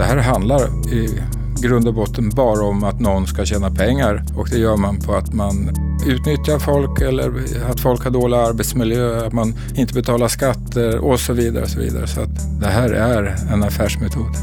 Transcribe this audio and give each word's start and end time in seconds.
Det 0.00 0.06
här 0.06 0.16
handlar 0.16 0.92
i 0.92 1.22
grund 1.62 1.88
och 1.88 1.94
botten 1.94 2.30
bara 2.30 2.64
om 2.64 2.84
att 2.84 3.00
någon 3.00 3.26
ska 3.26 3.44
tjäna 3.44 3.70
pengar 3.70 4.24
och 4.36 4.48
det 4.50 4.58
gör 4.58 4.76
man 4.76 5.00
på 5.00 5.14
att 5.14 5.34
man 5.34 5.70
utnyttjar 6.06 6.58
folk 6.58 7.00
eller 7.00 7.32
att 7.70 7.80
folk 7.80 8.04
har 8.04 8.10
dålig 8.10 8.36
arbetsmiljö, 8.36 9.26
att 9.26 9.32
man 9.32 9.54
inte 9.74 9.94
betalar 9.94 10.28
skatter 10.28 10.98
och 10.98 11.20
så 11.20 11.32
vidare. 11.32 11.64
Och 11.64 11.70
så 11.70 11.80
vidare. 11.80 12.06
så 12.06 12.20
att 12.20 12.60
det 12.60 12.66
här 12.66 12.90
är 12.90 13.36
en 13.52 13.62
affärsmetod. 13.62 14.36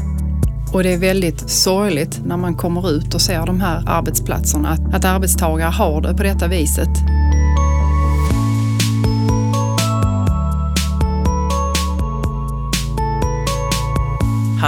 Och 0.72 0.82
det 0.82 0.92
är 0.92 0.98
väldigt 0.98 1.50
sorgligt 1.50 2.20
när 2.24 2.36
man 2.36 2.54
kommer 2.54 2.90
ut 2.90 3.14
och 3.14 3.20
ser 3.20 3.46
de 3.46 3.60
här 3.60 3.82
arbetsplatserna, 3.86 4.68
att, 4.68 4.94
att 4.94 5.04
arbetstagare 5.04 5.70
har 5.70 6.00
det 6.00 6.14
på 6.14 6.22
detta 6.22 6.48
viset. 6.48 6.90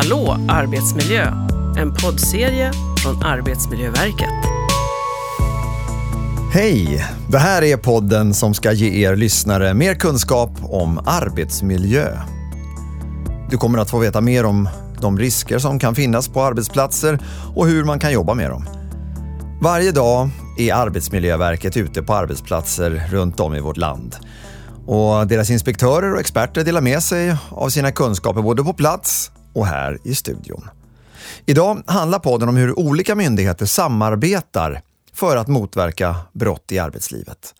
Hallå 0.02 0.36
arbetsmiljö! 0.48 1.27
En 1.78 1.95
poddserie 1.95 2.72
från 3.02 3.22
Arbetsmiljöverket. 3.22 4.28
Hej! 6.52 7.06
Det 7.28 7.38
här 7.38 7.62
är 7.62 7.77
podden 7.77 8.34
som 8.34 8.55
ska 8.55 8.72
ge 8.72 9.06
er 9.06 9.16
lyssnare 9.16 9.74
mer 9.74 9.94
kunskap 9.94 10.50
om 10.62 10.98
arbetsmiljö. 11.06 12.18
Du 13.50 13.56
kommer 13.56 13.78
att 13.78 13.91
få 13.91 13.98
veta 13.98 14.20
mer 14.20 14.44
om 14.44 14.68
de 15.00 15.18
risker 15.18 15.58
som 15.58 15.78
kan 15.78 15.94
finnas 15.94 16.28
på 16.28 16.42
arbetsplatser 16.42 17.19
och 17.55 17.66
hur 17.66 17.84
man 17.84 17.98
kan 17.98 18.12
jobba 18.12 18.34
med 18.34 18.50
dem. 18.50 18.66
Varje 19.62 19.92
dag 19.92 20.28
är 20.58 20.74
Arbetsmiljöverket 20.74 21.77
ute 21.77 22.02
på 22.02 22.14
arbetsplatser 22.14 23.08
runt 23.10 23.41
om 23.41 23.55
i 23.55 23.60
vårt 23.60 23.77
land. 23.77 24.16
Och 24.86 25.27
deras 25.27 25.50
inspektörer 25.50 26.14
och 26.14 26.20
experter 26.20 26.64
delar 26.64 26.80
med 26.80 27.02
sig 27.02 27.36
av 27.50 27.69
sina 27.69 27.92
kunskaper 27.92 28.42
både 28.42 28.64
på 28.64 28.72
plats 28.72 29.30
och 29.52 29.66
här 29.66 29.98
i 30.04 30.14
studion. 30.14 30.68
Idag 31.46 31.82
handlar 31.86 32.18
podden 32.18 32.48
om 32.48 32.56
hur 32.56 32.78
olika 32.78 33.14
myndigheter 33.14 33.66
samarbetar 33.66 34.80
för 35.12 35.36
att 35.36 35.48
motverka 35.48 36.16
brott 36.33 36.72
i 36.72 36.78
arbetslivet. 36.78 37.55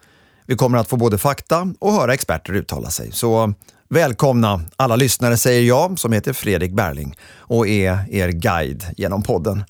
Vi 0.47 0.57
kommer 0.57 0.79
att 0.79 0.89
få 0.89 0.97
både 0.97 1.19
fakta 1.19 1.75
och 1.79 1.93
höra 1.93 2.15
experter 2.15 2.53
uttala 2.53 2.91
sig. 2.91 3.13
Så 3.13 3.55
välkomna 3.89 4.61
alla 4.77 4.97
lyssnare 4.97 5.37
säger 5.37 5.63
jag 5.63 5.99
som 5.99 6.13
heter 6.13 6.33
Fredrik 6.33 6.73
Berling 6.73 7.17
och 7.37 7.69
är 7.69 8.15
er 8.15 8.29
guide 8.29 8.85
genom 8.97 9.23
podden. 9.23 9.65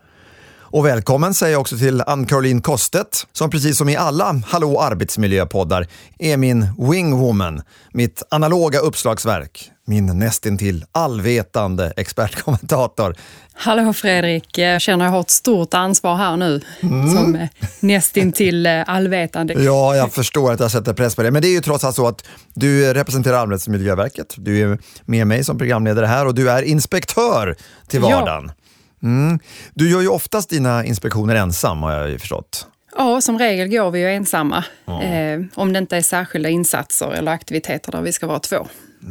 Och 0.73 0.86
välkommen 0.86 1.34
säger 1.34 1.52
jag 1.52 1.61
också 1.61 1.78
till 1.78 2.02
Ann-Caroline 2.06 2.62
Kostet 2.62 3.27
som 3.33 3.50
precis 3.50 3.78
som 3.78 3.89
i 3.89 3.97
alla 3.97 4.42
Hallå 4.47 4.80
arbetsmiljöpoddar 4.80 5.86
är 6.19 6.36
min 6.36 6.69
wingwoman, 6.91 7.62
mitt 7.92 8.23
analoga 8.30 8.78
uppslagsverk, 8.78 9.70
min 9.91 10.06
nästintill 10.06 10.84
allvetande 10.92 11.92
expertkommentator. 11.96 13.16
Hallå 13.52 13.92
Fredrik, 13.92 14.58
jag 14.58 14.80
känner 14.80 15.05
jag 15.05 15.12
har 15.12 15.20
ett 15.20 15.30
stort 15.30 15.74
ansvar 15.74 16.16
här 16.16 16.36
nu 16.36 16.60
mm. 16.80 17.16
som 17.16 17.48
nästintill 17.80 18.66
eh, 18.66 18.83
allvetande. 18.86 19.55
Ja, 19.55 19.96
jag 19.96 20.12
förstår 20.12 20.52
att 20.52 20.61
jag 20.61 20.70
sätter 20.70 20.92
press 20.92 21.16
på 21.16 21.22
det. 21.22 21.30
Men 21.30 21.42
det 21.42 21.48
är 21.48 21.52
ju 21.52 21.61
trots 21.61 21.84
allt 21.84 21.96
så 21.96 22.06
att 22.06 22.24
du 22.55 22.94
representerar 22.94 23.38
Arbetsmiljöverket. 23.38 24.34
Du 24.36 24.61
är 24.61 24.78
med 25.05 25.27
mig 25.27 25.44
som 25.44 25.58
programledare 25.58 26.06
här 26.06 26.27
och 26.27 26.34
du 26.34 26.50
är 26.50 26.62
inspektör 26.62 27.56
till 27.88 28.00
vardagen. 28.00 28.52
Ja. 29.00 29.08
Mm. 29.08 29.38
Du 29.74 29.91
gör 29.91 30.00
ju 30.00 30.08
oftast 30.08 30.50
dina 30.50 30.84
inspektioner 30.84 31.34
ensam 31.34 31.83
har 31.83 31.92
jag 31.92 32.11
ju 32.11 32.18
förstått. 32.18 32.66
Ja, 32.96 33.20
som 33.20 33.38
regel 33.38 33.68
går 33.68 33.91
vi 33.91 34.00
ju 34.00 34.11
ensamma. 34.11 34.64
Ja. 34.84 35.02
Eh, 35.02 35.41
om 35.55 35.72
det 35.72 35.78
inte 35.78 35.96
är 35.96 36.02
särskilda 36.02 36.48
insatser 36.48 37.12
eller 37.12 37.33
aktiviteter 37.33 37.92
där 37.92 38.02
vi 38.02 38.12
ska 38.12 38.27
vara 38.27 38.38
två. 38.38 38.66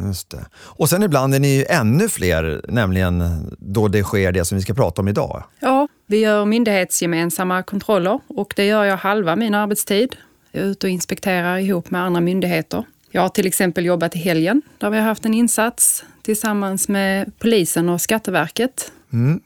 Just 0.05 0.29
det. 0.29 0.45
Och 0.55 0.89
sen 0.89 1.03
ibland 1.03 1.35
är 1.35 1.39
ni 1.39 1.55
ju 1.55 1.65
ännu 1.65 2.09
fler, 2.09 2.61
nämligen 2.67 3.47
då 3.59 3.87
det 3.87 4.03
sker 4.03 4.31
det 4.31 4.45
som 4.45 4.57
vi 4.57 4.61
ska 4.61 4.73
prata 4.73 5.01
om 5.01 5.07
idag. 5.07 5.43
Ja, 5.59 5.87
vi 6.05 6.17
gör 6.17 6.45
myndighetsgemensamma 6.45 7.63
kontroller 7.63 8.19
och 8.27 8.53
det 8.55 8.65
gör 8.65 8.83
jag 8.83 8.97
halva 8.97 9.35
min 9.35 9.55
arbetstid. 9.55 10.15
Jag 10.51 10.63
är 10.63 10.67
ute 10.67 10.87
och 10.87 10.91
inspekterar 10.91 11.57
ihop 11.57 11.91
med 11.91 12.01
andra 12.01 12.21
myndigheter. 12.21 12.83
Jag 13.11 13.21
har 13.21 13.29
till 13.29 13.47
exempel 13.47 13.85
jobbat 13.85 14.15
i 14.15 14.19
helgen 14.19 14.61
där 14.77 14.89
vi 14.89 14.97
har 14.97 15.03
haft 15.03 15.25
en 15.25 15.33
insats 15.33 16.03
tillsammans 16.21 16.87
med 16.87 17.31
polisen 17.39 17.89
och 17.89 18.01
Skatteverket. 18.01 18.91
Mm. 19.13 19.39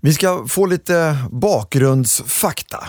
Vi 0.00 0.12
ska 0.12 0.46
få 0.48 0.66
lite 0.66 1.16
bakgrundsfakta. 1.30 2.86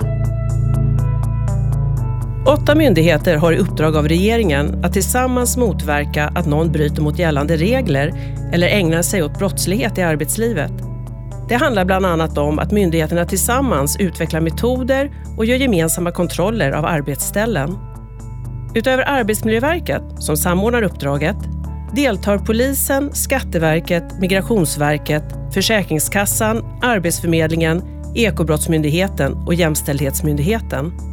Åtta 2.46 2.76
myndigheter 2.76 3.36
har 3.36 3.52
i 3.54 3.58
uppdrag 3.58 3.96
av 3.96 4.08
regeringen 4.08 4.84
att 4.86 4.94
tillsammans 4.94 5.58
motverka 5.58 6.32
att 6.36 6.46
någon 6.46 6.72
bryter 6.72 7.02
mot 7.02 7.20
gällande 7.20 7.58
regler 7.58 8.14
eller 8.54 8.68
ägnar 8.68 9.02
sig 9.02 9.24
åt 9.24 9.40
brottslighet 9.40 9.98
i 9.98 10.02
arbetslivet. 10.02 10.72
Det 11.50 11.56
handlar 11.56 11.86
bland 11.86 12.06
annat 12.06 12.38
om 12.38 12.60
att 12.60 12.72
myndigheterna 12.72 13.26
tillsammans 13.26 13.98
utvecklar 14.00 14.42
metoder 14.42 15.12
och 15.38 15.46
gör 15.46 15.56
gemensamma 15.56 16.12
kontroller 16.12 16.72
av 16.72 16.86
arbetsställen. 16.86 17.78
Utöver 18.76 19.10
Arbetsmiljöverket, 19.10 20.04
som 20.20 20.38
samordnar 20.38 20.82
uppdraget, 20.82 21.38
deltar 21.96 22.38
polisen, 22.38 23.14
Skatteverket, 23.14 24.20
Migrationsverket, 24.20 25.24
Försäkringskassan, 25.54 26.80
Arbetsförmedlingen, 26.82 27.82
Ekobrottsmyndigheten 28.16 29.34
och 29.34 29.54
Jämställdhetsmyndigheten. 29.54 31.13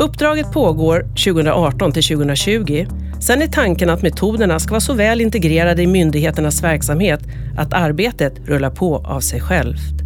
Uppdraget 0.00 0.52
pågår 0.52 1.00
2018 1.00 1.92
till 1.92 2.04
2020. 2.04 2.86
Sen 3.20 3.42
är 3.42 3.46
tanken 3.46 3.90
att 3.90 4.02
metoderna 4.02 4.60
ska 4.60 4.70
vara 4.70 4.80
så 4.80 4.94
väl 4.94 5.20
integrerade 5.20 5.82
i 5.82 5.86
myndigheternas 5.86 6.62
verksamhet 6.62 7.20
att 7.58 7.72
arbetet 7.72 8.38
rullar 8.38 8.70
på 8.70 8.96
av 8.96 9.20
sig 9.20 9.40
självt. 9.40 10.00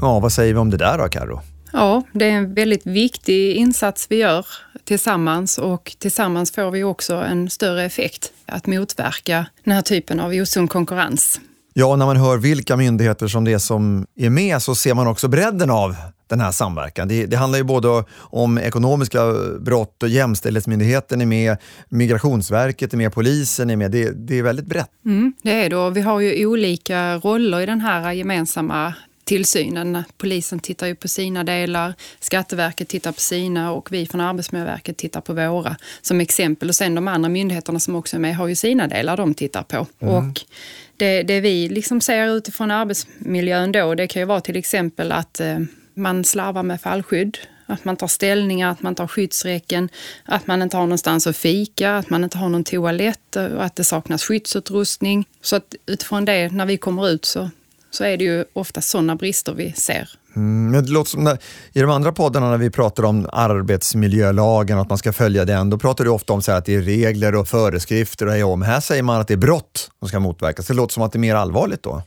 Ja, 0.00 0.20
vad 0.20 0.32
säger 0.32 0.54
vi 0.54 0.60
om 0.60 0.70
det 0.70 0.76
där 0.76 0.98
då, 0.98 1.08
Karo? 1.08 1.40
Ja, 1.72 2.02
det 2.12 2.24
är 2.24 2.30
en 2.30 2.54
väldigt 2.54 2.86
viktig 2.86 3.56
insats 3.56 4.06
vi 4.10 4.16
gör 4.16 4.46
tillsammans 4.84 5.58
och 5.58 5.96
tillsammans 5.98 6.52
får 6.52 6.70
vi 6.70 6.84
också 6.84 7.14
en 7.14 7.50
större 7.50 7.84
effekt 7.84 8.32
att 8.46 8.66
motverka 8.66 9.46
den 9.64 9.74
här 9.74 9.82
typen 9.82 10.20
av 10.20 10.32
osund 10.32 10.70
konkurrens. 10.70 11.40
Ja, 11.72 11.96
när 11.96 12.06
man 12.06 12.16
hör 12.16 12.36
vilka 12.36 12.76
myndigheter 12.76 13.28
som 13.28 13.44
det 13.44 13.52
är 13.52 13.58
som 13.58 14.06
är 14.16 14.30
med 14.30 14.62
så 14.62 14.74
ser 14.74 14.94
man 14.94 15.06
också 15.06 15.28
bredden 15.28 15.70
av 15.70 15.96
den 16.36 16.44
här 16.44 16.52
samverkan. 16.52 17.08
Det, 17.08 17.26
det, 17.26 17.36
handlar 17.36 17.58
ju 17.58 17.64
både 17.64 18.04
om 18.16 18.58
ekonomiska 18.58 19.32
brott 19.60 20.02
och 20.02 20.08
Jämställdhetsmyndigheten 20.08 21.20
är 21.20 21.26
med, 21.26 21.56
Migrationsverket 21.88 22.92
är 22.92 22.96
med, 22.96 23.12
polisen 23.12 23.70
är 23.70 23.76
med. 23.76 23.90
Det, 23.90 24.10
det 24.10 24.38
är 24.38 24.42
väldigt 24.42 24.66
brett. 24.66 24.90
Mm, 25.04 25.32
det 25.42 25.52
är 25.52 25.70
det 25.70 25.90
vi 25.90 26.00
har 26.00 26.20
ju 26.20 26.46
olika 26.46 27.16
roller 27.16 27.60
i 27.60 27.66
den 27.66 27.80
här 27.80 28.12
gemensamma 28.12 28.94
tillsynen. 29.24 30.04
Polisen 30.18 30.58
tittar 30.58 30.86
ju 30.86 30.94
på 30.94 31.08
sina 31.08 31.44
delar, 31.44 31.94
Skatteverket 32.20 32.88
tittar 32.88 33.12
på 33.12 33.20
sina 33.20 33.72
och 33.72 33.92
vi 33.92 34.06
från 34.06 34.20
Arbetsmiljöverket 34.20 34.96
tittar 34.96 35.20
på 35.20 35.32
våra 35.32 35.76
som 36.02 36.20
exempel. 36.20 36.68
Och 36.68 36.74
sen 36.74 36.94
de 36.94 37.08
andra 37.08 37.28
myndigheterna 37.28 37.80
som 37.80 37.94
också 37.94 38.16
är 38.16 38.20
med 38.20 38.36
har 38.36 38.48
ju 38.48 38.54
sina 38.54 38.86
delar 38.86 39.16
de 39.16 39.34
tittar 39.34 39.62
på. 39.62 39.86
Mm. 40.00 40.14
Och 40.14 40.40
det, 40.96 41.22
det, 41.22 41.40
vi 41.40 41.68
liksom 41.68 42.00
ser 42.00 42.36
utifrån 42.36 42.70
arbetsmiljön 42.70 43.72
då, 43.72 43.94
det 43.94 44.06
kan 44.06 44.22
ju 44.22 44.26
vara 44.26 44.40
till 44.40 44.56
exempel 44.56 45.12
att 45.12 45.40
eh, 45.40 45.58
man 45.94 46.24
slarvar 46.24 46.62
med 46.62 46.80
fallskydd, 46.80 47.38
att 47.66 47.84
man 47.84 47.96
tar 47.96 48.06
ställningar, 48.06 48.70
att 48.70 48.82
man 48.82 48.94
tar 48.94 49.06
skyddsräcken, 49.06 49.88
att 50.24 50.46
man 50.46 50.62
inte 50.62 50.76
har 50.76 50.84
någonstans 50.84 51.26
att 51.26 51.36
fika, 51.36 51.96
att 51.96 52.10
man 52.10 52.24
inte 52.24 52.38
har 52.38 52.48
någon 52.48 52.64
toalett 52.64 53.36
och 53.36 53.64
att 53.64 53.76
det 53.76 53.84
saknas 53.84 54.22
skyddsutrustning. 54.22 55.28
Så 55.42 55.56
att 55.56 55.74
utifrån 55.86 56.24
det, 56.24 56.52
när 56.52 56.66
vi 56.66 56.76
kommer 56.76 57.08
ut 57.08 57.24
så 57.24 57.50
så 57.94 58.04
är 58.04 58.16
det 58.16 58.24
ju 58.24 58.44
ofta 58.52 58.80
sådana 58.80 59.16
brister 59.16 59.54
vi 59.54 59.72
ser. 59.72 60.08
Mm, 60.36 60.70
men 60.70 60.84
det 60.84 60.90
låter 60.90 61.10
som 61.10 61.24
när, 61.24 61.38
I 61.72 61.80
de 61.80 61.90
andra 61.90 62.12
poddarna 62.12 62.50
när 62.50 62.58
vi 62.58 62.70
pratar 62.70 63.02
om 63.04 63.28
arbetsmiljölagen 63.32 64.76
och 64.78 64.82
att 64.82 64.88
man 64.88 64.98
ska 64.98 65.12
följa 65.12 65.44
den, 65.44 65.70
då 65.70 65.78
pratar 65.78 66.04
du 66.04 66.10
ofta 66.10 66.32
om 66.32 66.42
så 66.42 66.52
att 66.52 66.64
det 66.64 66.74
är 66.74 66.82
regler 66.82 67.34
och 67.34 67.48
föreskrifter 67.48 68.44
och 68.44 68.52
om. 68.52 68.62
Här 68.62 68.80
säger 68.80 69.02
man 69.02 69.20
att 69.20 69.28
det 69.28 69.34
är 69.34 69.38
brott 69.38 69.90
som 69.98 70.08
ska 70.08 70.20
motverkas. 70.20 70.66
Det 70.66 70.74
låter 70.74 70.92
som 70.92 71.02
att 71.02 71.12
det 71.12 71.16
är 71.16 71.20
mer 71.20 71.34
allvarligt 71.34 71.82
då? 71.82 72.02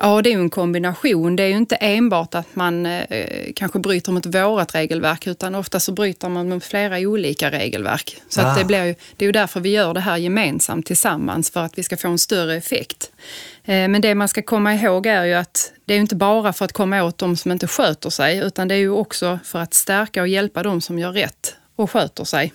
Ja, 0.00 0.22
det 0.22 0.28
är 0.28 0.32
ju 0.32 0.40
en 0.40 0.50
kombination. 0.50 1.36
Det 1.36 1.42
är 1.42 1.48
ju 1.48 1.56
inte 1.56 1.76
enbart 1.76 2.34
att 2.34 2.56
man 2.56 2.86
eh, 2.86 3.52
kanske 3.54 3.78
bryter 3.78 4.12
mot 4.12 4.26
vårat 4.26 4.74
regelverk 4.74 5.26
utan 5.26 5.54
ofta 5.54 5.80
så 5.80 5.92
bryter 5.92 6.28
man 6.28 6.48
mot 6.48 6.64
flera 6.64 6.98
olika 6.98 7.50
regelverk. 7.50 8.22
Så 8.28 8.40
ah. 8.40 8.44
att 8.44 8.58
det, 8.58 8.64
blir 8.64 8.84
ju, 8.84 8.94
det 9.16 9.24
är 9.24 9.26
ju 9.26 9.32
därför 9.32 9.60
vi 9.60 9.68
gör 9.68 9.94
det 9.94 10.00
här 10.00 10.16
gemensamt 10.16 10.86
tillsammans 10.86 11.50
för 11.50 11.60
att 11.60 11.78
vi 11.78 11.82
ska 11.82 11.96
få 11.96 12.08
en 12.08 12.18
större 12.18 12.56
effekt. 12.56 13.10
Eh, 13.64 13.88
men 13.88 14.00
det 14.00 14.14
man 14.14 14.28
ska 14.28 14.42
komma 14.42 14.74
ihåg 14.74 15.06
är 15.06 15.24
ju 15.24 15.34
att 15.34 15.72
det 15.84 15.94
är 15.94 15.98
inte 15.98 16.16
bara 16.16 16.52
för 16.52 16.64
att 16.64 16.72
komma 16.72 17.02
åt 17.02 17.18
de 17.18 17.36
som 17.36 17.52
inte 17.52 17.66
sköter 17.66 18.10
sig 18.10 18.38
utan 18.38 18.68
det 18.68 18.74
är 18.74 18.78
ju 18.78 18.90
också 18.90 19.38
för 19.44 19.58
att 19.58 19.74
stärka 19.74 20.22
och 20.22 20.28
hjälpa 20.28 20.62
de 20.62 20.80
som 20.80 20.98
gör 20.98 21.12
rätt 21.12 21.54
och 21.76 21.90
sköter 21.90 22.24
sig. 22.24 22.52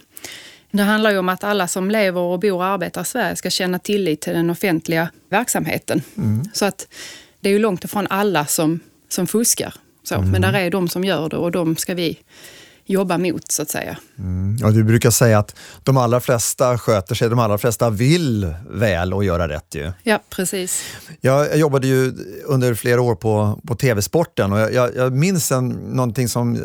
Det 0.71 0.83
handlar 0.83 1.11
ju 1.11 1.17
om 1.17 1.29
att 1.29 1.43
alla 1.43 1.67
som 1.67 1.91
lever 1.91 2.21
och 2.21 2.39
bor 2.39 2.53
och 2.53 2.65
arbetar 2.65 3.01
i 3.01 3.05
Sverige 3.05 3.35
ska 3.35 3.49
känna 3.49 3.79
tillit 3.79 4.21
till 4.21 4.33
den 4.33 4.49
offentliga 4.49 5.09
verksamheten. 5.29 6.01
Mm. 6.17 6.43
Så 6.53 6.65
att 6.65 6.87
det 7.41 7.49
är 7.49 7.53
ju 7.53 7.59
långt 7.59 7.83
ifrån 7.83 8.07
alla 8.09 8.45
som, 8.45 8.79
som 9.09 9.27
fuskar. 9.27 9.73
Så. 10.03 10.15
Mm. 10.15 10.31
Men 10.31 10.41
där 10.41 10.53
är 10.53 10.69
de 10.69 10.87
som 10.87 11.03
gör 11.03 11.29
det 11.29 11.37
och 11.37 11.51
de 11.51 11.75
ska 11.75 11.93
vi 11.93 12.17
jobba 12.85 13.17
mot 13.17 13.51
så 13.51 13.61
att 13.61 13.69
säga. 13.69 13.97
Mm. 14.19 14.57
Ja, 14.61 14.71
du 14.71 14.83
brukar 14.83 15.11
säga 15.11 15.39
att 15.39 15.55
de 15.83 15.97
allra 15.97 16.19
flesta 16.19 16.77
sköter 16.77 17.15
sig, 17.15 17.29
de 17.29 17.39
allra 17.39 17.57
flesta 17.57 17.89
vill 17.89 18.53
väl 18.69 19.13
och 19.13 19.23
göra 19.23 19.47
rätt 19.47 19.75
ju. 19.75 19.91
Ja, 20.03 20.19
precis. 20.29 20.83
Jag, 21.21 21.49
jag 21.49 21.57
jobbade 21.57 21.87
ju 21.87 22.13
under 22.45 22.73
flera 22.73 23.01
år 23.01 23.15
på, 23.15 23.59
på 23.67 23.75
TV-sporten 23.75 24.53
och 24.53 24.59
jag, 24.59 24.73
jag, 24.73 24.95
jag 24.95 25.13
minns 25.13 25.51
en, 25.51 25.69
någonting 25.69 26.27
som 26.27 26.55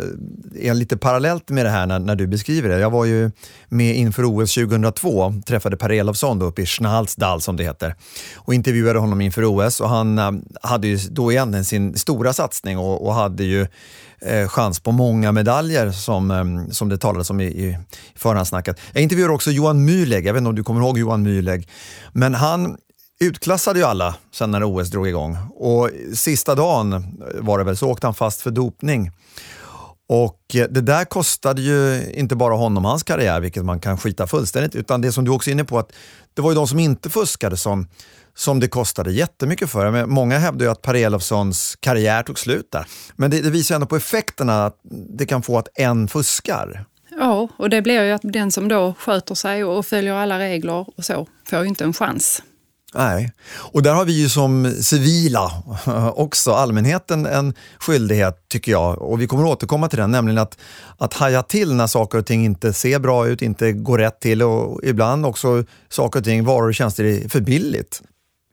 är 0.55 0.75
lite 0.75 0.97
parallellt 0.97 1.51
med 1.51 1.67
det 1.67 1.71
här 1.71 1.87
när, 1.87 1.99
när 1.99 2.17
du 2.17 2.27
beskriver 2.27 2.69
det. 2.69 2.79
Jag 2.79 2.91
var 2.91 3.05
ju 3.05 3.31
med 3.69 3.97
inför 3.97 4.25
OS 4.25 4.55
2002, 4.55 5.35
träffade 5.47 5.77
Per 5.77 5.91
Elofsson 5.91 6.43
uppe 6.43 6.63
i 6.63 6.67
Schnalsdal 6.67 7.41
som 7.41 7.57
det 7.57 7.65
heter 7.65 7.95
och 8.35 8.55
intervjuade 8.55 8.99
honom 8.99 9.21
inför 9.21 9.45
OS 9.45 9.81
och 9.81 9.89
han 9.89 10.19
äh, 10.19 10.33
hade 10.63 10.87
ju 10.87 10.99
då 11.11 11.33
egentligen 11.33 11.65
sin 11.65 11.97
stora 11.97 12.33
satsning 12.33 12.79
och, 12.79 13.07
och 13.07 13.15
hade 13.15 13.45
ju 13.45 13.67
eh, 14.21 14.49
chans 14.49 14.81
på 14.81 14.93
många 14.93 15.33
medaljer 15.33 15.91
som, 15.91 16.31
eh, 16.31 16.73
som 16.73 16.89
det 16.89 16.99
talades 16.99 17.31
om 17.31 17.41
i, 17.41 17.45
i 17.45 17.79
förhandsnacket. 18.15 18.81
Jag 18.93 19.03
intervjuade 19.03 19.35
också 19.35 19.51
Johan 19.51 19.89
Mühlegg, 19.89 20.27
jag 20.27 20.33
vet 20.33 20.41
inte 20.41 20.49
om 20.49 20.55
du 20.55 20.65
kommer 20.65 20.81
ihåg 20.81 20.99
Johan 20.99 21.27
Mühlegg, 21.27 21.69
men 22.13 22.35
han 22.35 22.77
utklassade 23.21 23.79
ju 23.79 23.85
alla 23.85 24.15
sen 24.33 24.51
när 24.51 24.65
OS 24.65 24.91
drog 24.91 25.09
igång 25.09 25.37
och 25.55 25.91
sista 26.15 26.55
dagen 26.55 27.23
var 27.35 27.59
det 27.59 27.65
väl 27.65 27.77
så 27.77 27.89
åkte 27.89 28.07
han 28.07 28.15
fast 28.15 28.41
för 28.41 28.51
dopning. 28.51 29.11
Och 30.09 30.41
det 30.53 30.81
där 30.81 31.05
kostade 31.05 31.63
ju 31.63 32.11
inte 32.15 32.37
bara 32.37 32.55
honom 32.55 32.85
hans 32.85 33.03
karriär, 33.03 33.41
vilket 33.41 33.65
man 33.65 33.81
kan 33.81 33.99
skita 33.99 34.27
fullständigt, 34.27 34.75
utan 34.75 35.01
det 35.01 35.13
som 35.13 35.25
du 35.25 35.31
också 35.31 35.51
är 35.51 35.53
inne 35.53 35.65
på, 35.65 35.79
att 35.79 35.93
det 36.35 36.43
var 36.43 36.51
ju 36.51 36.55
de 36.55 36.69
som 36.69 36.79
inte 36.79 37.11
fuskade 37.11 37.57
som, 37.57 37.89
som 38.37 38.61
det 38.61 38.69
kostade 38.69 39.13
jättemycket 39.13 39.71
för. 39.71 39.91
Men 39.91 40.11
många 40.11 40.39
hävdar 40.39 40.67
ju 40.67 40.73
att 40.73 40.83
Per 40.83 40.95
Elofssons 40.95 41.77
karriär 41.81 42.23
tog 42.23 42.39
slut 42.39 42.69
där. 42.73 42.87
Men 43.17 43.31
det, 43.31 43.41
det 43.41 43.51
visar 43.51 43.75
ändå 43.75 43.87
på 43.87 43.97
effekterna 43.97 44.67
att 44.67 44.81
det 45.19 45.27
kan 45.27 45.43
få 45.43 45.59
att 45.59 45.69
en 45.75 46.09
fuskar. 46.09 46.85
Ja, 47.19 47.49
och 47.59 47.71
det 47.71 47.83
blir 47.83 48.05
ju 48.05 48.13
att 48.13 48.21
den 48.25 48.53
som 48.53 48.69
då 48.69 48.95
sköter 48.99 49.35
sig 49.35 49.65
och 49.65 49.87
följer 49.87 50.15
alla 50.15 50.39
regler 50.39 50.87
och 50.97 51.05
så 51.05 51.27
får 51.51 51.61
ju 51.61 51.69
inte 51.69 51.85
en 51.85 51.93
chans. 51.93 52.43
Nej, 52.95 53.33
och 53.55 53.83
där 53.83 53.95
har 53.95 54.05
vi 54.05 54.23
ju 54.23 54.29
som 54.29 54.73
civila 54.73 55.53
också, 56.15 56.53
allmänheten, 56.53 57.27
en 57.27 57.55
skyldighet 57.79 58.49
tycker 58.49 58.73
jag. 58.73 59.03
Och 59.03 59.21
vi 59.21 59.27
kommer 59.27 59.45
återkomma 59.45 59.89
till 59.89 59.99
den, 59.99 60.11
nämligen 60.11 60.39
att, 60.39 60.59
att 60.99 61.15
haja 61.15 61.43
till 61.43 61.75
när 61.75 61.87
saker 61.87 62.19
och 62.19 62.27
ting 62.27 62.45
inte 62.45 62.73
ser 62.73 62.99
bra 62.99 63.29
ut, 63.29 63.43
inte 63.43 63.73
går 63.73 63.99
rätt 63.99 64.21
till 64.21 64.43
och 64.43 64.81
ibland 64.85 65.27
också 65.27 65.65
saker 65.89 66.19
och 66.19 66.25
ting, 66.25 66.45
varor 66.45 66.69
och 66.69 66.75
tjänster 66.75 67.05
är 67.05 67.29
för 67.29 67.41
billigt. 67.41 68.03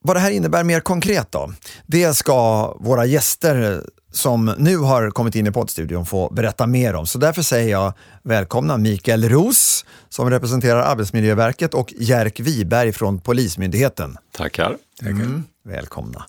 Vad 0.06 0.16
det 0.16 0.20
här 0.20 0.32
innebär 0.32 0.64
mer 0.64 0.80
konkret 0.80 1.32
då, 1.32 1.54
det 1.86 2.14
ska 2.14 2.68
våra 2.80 3.06
gäster 3.06 3.84
som 4.12 4.56
nu 4.58 4.78
har 4.78 5.10
kommit 5.10 5.36
in 5.36 5.48
i 5.48 5.52
poddstudion 5.52 6.06
få 6.06 6.30
berätta 6.30 6.68
mer 6.68 6.96
om. 6.96 7.08
Så 7.08 7.18
därför 7.18 7.42
säger 7.42 7.72
jag 7.72 7.94
välkomna 8.24 8.78
Mikael 8.78 9.30
Ros 9.30 9.86
som 10.10 10.30
representerar 10.30 10.80
Arbetsmiljöverket 10.80 11.74
och 11.74 11.94
Jerk 11.98 12.40
Wiberg 12.40 12.92
från 12.92 13.20
Polismyndigheten. 13.20 14.18
Tackar. 14.32 14.78
Mm, 15.02 15.44
välkomna. 15.66 16.26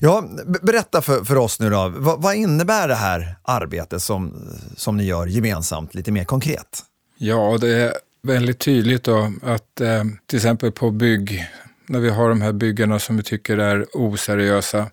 Ja, 0.00 0.24
berätta 0.62 1.02
för, 1.02 1.24
för 1.24 1.36
oss 1.36 1.60
nu 1.60 1.70
då, 1.70 1.92
vad, 1.96 2.22
vad, 2.22 2.34
innebär 2.34 2.88
det 2.88 2.94
här 2.94 3.36
arbetet 3.42 4.02
som, 4.02 4.48
som 4.76 4.96
ni 4.96 5.04
gör 5.04 5.26
gemensamt, 5.26 5.94
lite 5.94 6.12
mer 6.12 6.24
konkret? 6.24 6.82
Ja, 7.18 7.58
det 7.60 7.68
är 7.68 7.92
väldigt 8.22 8.58
tydligt 8.58 9.04
då 9.04 9.32
att 9.42 9.80
eh, 9.80 10.04
till 10.26 10.36
exempel 10.36 10.72
på 10.72 10.90
bygg, 10.90 11.48
när 11.86 12.00
vi 12.00 12.10
har 12.10 12.28
de 12.28 12.42
här 12.42 12.52
byggena 12.52 12.98
som 12.98 13.16
vi 13.16 13.22
tycker 13.22 13.58
är 13.58 13.86
oseriösa, 13.92 14.86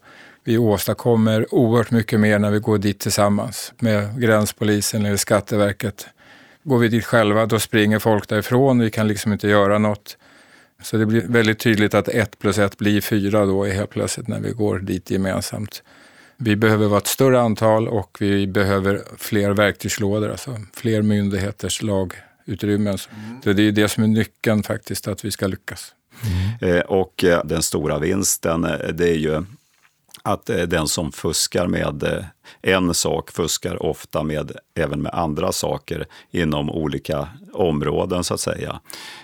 vi 0.43 0.57
åstadkommer 0.57 1.53
oerhört 1.53 1.91
mycket 1.91 2.19
mer 2.19 2.39
när 2.39 2.51
vi 2.51 2.59
går 2.59 2.77
dit 2.77 2.99
tillsammans 2.99 3.73
med 3.79 4.21
gränspolisen 4.21 5.05
eller 5.05 5.17
Skatteverket. 5.17 6.07
Går 6.63 6.77
vi 6.77 6.87
dit 6.87 7.05
själva 7.05 7.45
då 7.45 7.59
springer 7.59 7.99
folk 7.99 8.29
därifrån, 8.29 8.79
vi 8.79 8.91
kan 8.91 9.07
liksom 9.07 9.33
inte 9.33 9.47
göra 9.47 9.77
något. 9.77 10.17
Så 10.81 10.97
det 10.97 11.05
blir 11.05 11.27
väldigt 11.27 11.59
tydligt 11.59 11.93
att 11.93 12.07
ett 12.07 12.39
plus 12.39 12.57
ett 12.57 12.77
blir 12.77 13.01
fyra 13.01 13.45
då 13.45 13.65
helt 13.65 13.89
plötsligt 13.89 14.27
när 14.27 14.39
vi 14.39 14.51
går 14.51 14.79
dit 14.79 15.11
gemensamt. 15.11 15.83
Vi 16.37 16.55
behöver 16.55 16.87
vara 16.87 16.97
ett 16.97 17.07
större 17.07 17.41
antal 17.41 17.87
och 17.87 18.17
vi 18.19 18.47
behöver 18.47 19.01
fler 19.17 19.51
verktygslådor, 19.51 20.29
alltså 20.29 20.61
fler 20.73 21.01
myndigheters 21.01 21.81
lagutrymmen. 21.81 22.97
Mm. 23.43 23.57
Det 23.57 23.67
är 23.67 23.71
det 23.71 23.89
som 23.89 24.03
är 24.03 24.07
nyckeln 24.07 24.63
faktiskt, 24.63 25.07
att 25.07 25.25
vi 25.25 25.31
ska 25.31 25.47
lyckas. 25.47 25.93
Mm. 26.21 26.75
Eh, 26.75 26.81
och 26.81 27.23
eh, 27.23 27.45
den 27.45 27.63
stora 27.63 27.99
vinsten, 27.99 28.63
eh, 28.63 28.87
det 28.93 29.09
är 29.09 29.17
ju 29.17 29.45
att 30.23 30.45
den 30.45 30.87
som 30.87 31.11
fuskar 31.11 31.67
med 31.67 32.25
en 32.61 32.93
sak 32.93 33.31
fuskar 33.31 33.83
ofta 33.83 34.23
med, 34.23 34.51
även 34.75 35.01
med 35.01 35.13
andra 35.13 35.51
saker 35.51 36.05
inom 36.31 36.69
olika 36.69 37.27
områden 37.53 38.23
så 38.23 38.33
att 38.33 38.39
säga. 38.39 38.79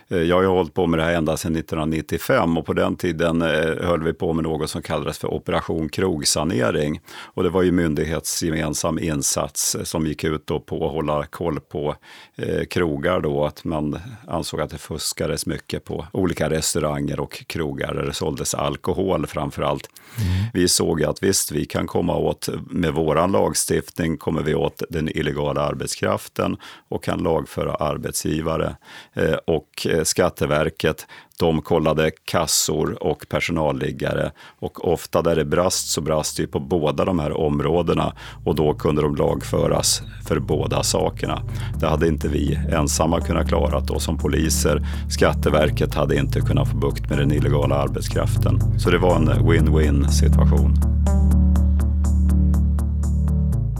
Eh, 0.07 0.17
jag 0.17 0.35
har 0.35 0.43
ju 0.43 0.47
hållit 0.47 0.73
på 0.73 0.87
med 0.87 0.99
det 0.99 1.03
här 1.03 1.13
ända 1.13 1.37
sedan 1.37 1.55
1995 1.55 2.57
och 2.57 2.65
på 2.65 2.73
den 2.73 2.95
tiden 2.95 3.41
eh, 3.41 3.87
höll 3.87 4.03
vi 4.03 4.13
på 4.13 4.33
med 4.33 4.43
något 4.43 4.69
som 4.69 4.81
kallades 4.81 5.17
för 5.17 5.33
Operation 5.33 5.89
krogsanering. 5.89 7.01
Och 7.19 7.43
det 7.43 7.49
var 7.49 7.63
ju 7.63 7.71
myndighetsgemensam 7.71 8.99
insats 8.99 9.75
eh, 9.75 9.83
som 9.83 10.05
gick 10.05 10.23
ut 10.23 10.45
på 10.45 10.85
att 10.85 10.91
hålla 10.91 11.25
koll 11.25 11.59
på 11.59 11.95
eh, 12.35 12.65
krogar 12.65 13.19
då, 13.19 13.45
att 13.45 13.63
man 13.63 13.99
ansåg 14.27 14.61
att 14.61 14.69
det 14.69 14.77
fuskades 14.77 15.45
mycket 15.45 15.83
på 15.83 16.05
olika 16.11 16.49
restauranger 16.49 17.19
och 17.19 17.43
krogar 17.47 17.93
där 17.93 18.05
det 18.05 18.13
såldes 18.13 18.53
alkohol 18.53 19.27
framför 19.27 19.61
allt. 19.61 19.89
Mm. 20.17 20.49
Vi 20.53 20.67
såg 20.67 21.03
att 21.03 21.23
visst, 21.23 21.51
vi 21.51 21.65
kan 21.65 21.87
komma 21.87 22.15
åt 22.15 22.49
med 22.69 22.93
vår 23.09 23.27
lagstiftning 23.27 24.17
kommer 24.17 24.41
vi 24.41 24.55
åt 24.55 24.83
den 24.89 25.17
illegala 25.17 25.61
arbetskraften 25.61 26.57
och 26.89 27.03
kan 27.03 27.19
lagföra 27.23 27.73
arbetsgivare. 27.73 28.75
Eh, 29.13 29.33
och 29.33 29.87
eh, 29.89 30.03
Skatteverket, 30.03 31.07
de 31.39 31.61
kollade 31.61 32.11
kassor 32.25 33.03
och 33.03 33.25
personalliggare 33.29 34.31
och 34.59 34.93
ofta 34.93 35.21
där 35.21 35.35
det 35.35 35.45
brast 35.45 35.89
så 35.89 36.01
brast 36.01 36.37
det 36.37 36.47
på 36.47 36.59
båda 36.59 37.05
de 37.05 37.19
här 37.19 37.37
områdena 37.37 38.13
och 38.45 38.55
då 38.55 38.73
kunde 38.73 39.01
de 39.01 39.15
lagföras 39.15 40.01
för 40.27 40.39
båda 40.39 40.83
sakerna. 40.83 41.41
Det 41.79 41.87
hade 41.87 42.07
inte 42.07 42.27
vi 42.27 42.59
ensamma 42.71 43.21
kunnat 43.21 43.47
klara 43.47 43.79
då 43.79 43.99
som 43.99 44.17
poliser. 44.17 44.85
Skatteverket 45.09 45.93
hade 45.93 46.15
inte 46.15 46.41
kunnat 46.41 46.69
få 46.69 46.77
bukt 46.77 47.09
med 47.09 47.17
den 47.19 47.31
illegala 47.31 47.75
arbetskraften. 47.75 48.79
Så 48.79 48.89
det 48.89 48.97
var 48.97 49.15
en 49.15 49.29
win-win 49.29 50.07
situation. 50.07 50.73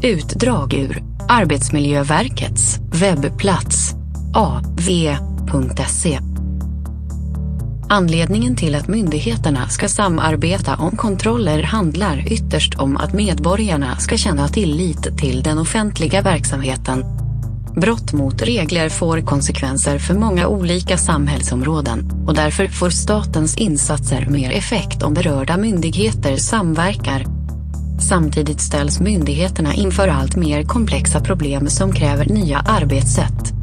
Utdrag 0.04 0.74
ur 0.74 1.04
Arbetsmiljöverkets 1.30 2.80
webbplats 2.92 3.94
av.se. 4.36 6.20
Anledningen 7.90 8.56
till 8.56 8.76
att 8.76 8.88
myndigheterna 8.88 9.68
ska 9.68 9.88
samarbeta 9.88 10.76
om 10.76 10.92
kontroller 10.92 11.64
handlar 11.64 12.32
ytterst 12.32 12.76
om 12.76 12.98
att 12.98 13.14
medborgarna 13.14 13.96
ska 13.98 14.18
känna 14.18 14.48
tillit 14.48 15.18
till 15.18 15.44
den 15.44 15.58
offentliga 15.58 16.22
verksamheten. 16.22 17.06
Brott 17.76 18.14
mot 18.14 18.42
regler 18.42 18.90
får 18.90 19.22
konsekvenser 19.22 20.00
för 20.00 20.14
många 20.14 20.48
olika 20.48 20.98
samhällsområden 20.98 22.26
och 22.28 22.36
därför 22.36 22.68
får 22.68 22.90
statens 22.90 23.58
insatser 23.58 24.26
mer 24.30 24.52
effekt 24.52 25.04
om 25.04 25.14
berörda 25.14 25.58
myndigheter 25.58 26.38
samverkar 26.38 27.39
Samtidigt 28.00 28.62
ställs 28.62 29.00
myndigheterna 29.00 29.74
inför 29.74 30.08
allt 30.08 30.36
mer 30.36 30.64
komplexa 30.64 31.20
problem 31.20 31.68
som 31.68 31.92
kräver 31.92 32.26
nya 32.26 32.60
arbetssätt. 32.60 33.54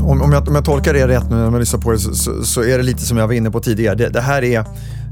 Om, 0.00 0.22
om, 0.22 0.32
jag, 0.32 0.48
om 0.48 0.54
jag 0.54 0.64
tolkar 0.64 0.94
det 0.94 1.08
rätt 1.08 1.30
nu 1.30 1.36
när 1.36 1.50
man 1.50 1.60
lyssnar 1.60 1.80
på 1.80 1.92
det 1.92 1.98
så, 1.98 2.14
så, 2.14 2.44
så, 2.44 2.62
är 2.62 2.78
det 2.78 2.84
lite 2.84 3.02
som 3.02 3.16
jag 3.16 3.26
var 3.26 3.34
inne 3.34 3.50
på 3.50 3.60
tidigare. 3.60 3.94
Det, 3.94 4.08
det 4.08 4.20
här 4.20 4.42
är 4.44 4.64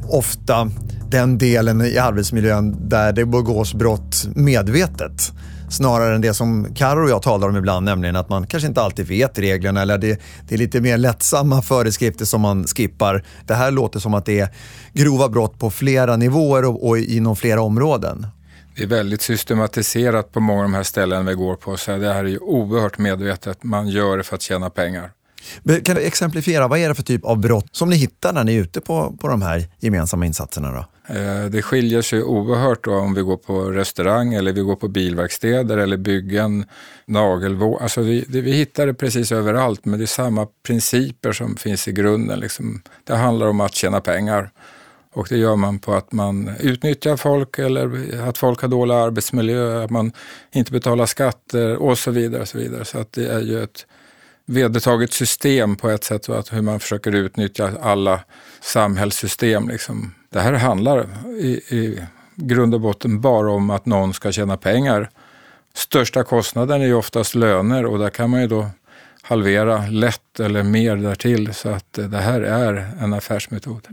ofta 0.09 0.71
den 1.11 1.39
delen 1.39 1.81
i 1.81 1.99
arbetsmiljön 1.99 2.89
där 2.89 3.13
det 3.13 3.25
begås 3.25 3.75
brott 3.75 4.27
medvetet 4.35 5.33
snarare 5.71 6.15
än 6.15 6.21
det 6.21 6.35
som 6.35 6.75
Karo 6.75 7.05
och 7.05 7.11
jag 7.11 7.23
talar 7.23 7.49
om 7.49 7.57
ibland, 7.57 7.85
nämligen 7.85 8.17
att 8.17 8.29
man 8.29 8.47
kanske 8.47 8.67
inte 8.67 8.83
alltid 8.83 9.07
vet 9.07 9.39
reglerna 9.39 9.83
eller 9.83 9.99
det, 9.99 10.21
det 10.49 10.55
är 10.55 10.59
lite 10.59 10.81
mer 10.81 10.99
lättsamma 10.99 11.63
föreskrifter 11.63 12.25
som 12.25 12.41
man 12.41 12.65
skippar. 12.65 13.25
Det 13.47 13.55
här 13.55 13.71
låter 13.71 14.01
som 14.01 14.15
att 14.15 14.27
det 14.27 14.41
är 14.41 14.49
grova 14.93 15.29
brott 15.29 15.59
på 15.59 15.71
flera 15.71 16.17
nivåer 16.17 16.65
och, 16.65 16.89
och 16.89 16.99
inom 16.99 17.37
flera 17.37 17.61
områden. 17.61 18.27
Det 18.77 18.83
är 18.83 18.87
väldigt 18.87 19.23
systematiserat 19.23 20.33
på 20.33 20.41
många 20.41 20.59
av 20.59 20.65
de 20.65 20.75
här 20.75 20.83
ställena 20.83 21.23
vi 21.23 21.35
går 21.35 21.57
på, 21.57 21.77
så 21.77 21.97
det 21.97 22.13
här 22.13 22.25
är 22.25 22.29
ju 22.29 22.39
oerhört 22.39 22.99
medvetet. 22.99 23.65
Man 23.65 23.89
gör 23.89 24.17
det 24.17 24.23
för 24.23 24.37
att 24.37 24.43
tjäna 24.43 24.71
pengar. 24.71 25.11
Kan 25.85 25.97
du 25.97 26.03
exemplifiera, 26.03 26.69
vad 26.69 26.79
är 26.79 26.89
det 26.89 26.95
för 26.95 27.03
typ 27.03 27.25
av 27.25 27.39
brott 27.39 27.69
som 27.73 27.91
ni 27.91 27.97
hittar 27.97 28.33
när 28.33 28.45
ni 28.45 28.57
är 28.57 28.61
ute 28.61 28.81
på, 28.81 29.17
på 29.21 29.29
de 29.29 29.43
här 29.43 29.69
gemensamma 29.81 30.27
insatserna? 30.27 30.73
Då? 30.73 30.85
Eh, 31.15 31.45
det 31.45 31.63
skiljer 31.63 32.03
sig 32.03 32.23
oerhört 32.23 32.85
då 32.85 32.95
om 32.95 33.15
vi 33.15 33.23
går 33.23 33.37
på 33.37 33.71
restaurang 33.71 34.35
eller 34.35 34.53
vi 34.53 34.61
går 34.61 34.77
på 34.77 34.89
bilverkstäder 34.89 35.79
eller 35.79 35.97
byggen, 35.97 36.65
nagelvård. 37.05 37.83
Alltså 37.83 38.01
vi, 38.01 38.25
det, 38.29 38.41
vi 38.41 38.53
hittar 38.53 38.87
det 38.87 38.95
precis 38.95 39.33
överallt 39.33 39.85
men 39.85 39.99
det 39.99 40.05
är 40.05 40.07
samma 40.07 40.47
principer 40.63 41.33
som 41.33 41.57
finns 41.57 41.89
i 41.89 41.93
grunden. 41.93 42.41
Liksom. 42.41 42.83
Det 43.05 43.15
handlar 43.15 43.47
om 43.47 43.61
att 43.61 43.75
tjäna 43.75 44.01
pengar 44.01 44.51
Och 45.13 45.27
det 45.31 45.37
gör 45.37 45.57
man 45.57 45.79
på 45.79 45.95
att 45.95 46.13
man 46.13 46.51
utnyttjar 46.61 47.17
folk 47.17 47.59
eller 47.59 48.21
att 48.29 48.39
folk 48.39 48.61
har 48.61 48.69
dålig 48.69 48.95
arbetsmiljö, 48.95 49.85
att 49.85 49.91
man 49.91 50.13
inte 50.53 50.73
betalar 50.73 51.07
skatter 51.07 51.77
och 51.77 51.99
så 51.99 52.11
vidare. 52.11 52.43
Och 52.43 52.49
så 52.49 52.59
vidare. 52.59 52.85
så 52.85 52.99
att 52.99 53.13
det 53.13 53.27
är 53.27 53.41
ju 53.41 53.63
ett 53.63 53.87
vedertaget 54.47 55.13
system 55.13 55.77
på 55.77 55.91
ett 55.91 56.05
sätt, 56.05 56.29
att 56.29 56.53
hur 56.53 56.63
man 56.63 56.81
försöker 56.81 57.15
utnyttja 57.15 57.73
alla 57.81 58.21
samhällssystem. 58.61 59.69
Liksom. 59.69 60.15
Det 60.33 60.41
här 60.41 60.53
handlar 60.53 61.09
i, 61.39 61.49
i 61.49 62.07
grund 62.35 62.75
och 62.75 62.81
botten 62.81 63.21
bara 63.21 63.53
om 63.53 63.71
att 63.71 63.87
någon 63.87 64.15
ska 64.15 64.33
tjäna 64.33 64.57
pengar. 64.57 65.11
Största 65.75 66.25
kostnaden 66.25 66.83
är 66.83 66.87
ju 66.87 66.95
oftast 66.95 67.35
löner 67.35 67.87
och 67.87 67.99
där 67.99 68.11
kan 68.11 68.31
man 68.31 68.41
ju 68.41 68.47
då 68.47 68.71
halvera 69.23 69.87
lätt 69.87 70.41
eller 70.41 70.63
mer 70.63 70.97
därtill. 70.97 71.55
Så 71.55 71.69
att 71.69 71.99
eh, 71.99 72.05
det 72.05 72.19
här 72.19 72.41
är 72.41 72.91
en 73.01 73.13
affärsmetod. 73.13 73.87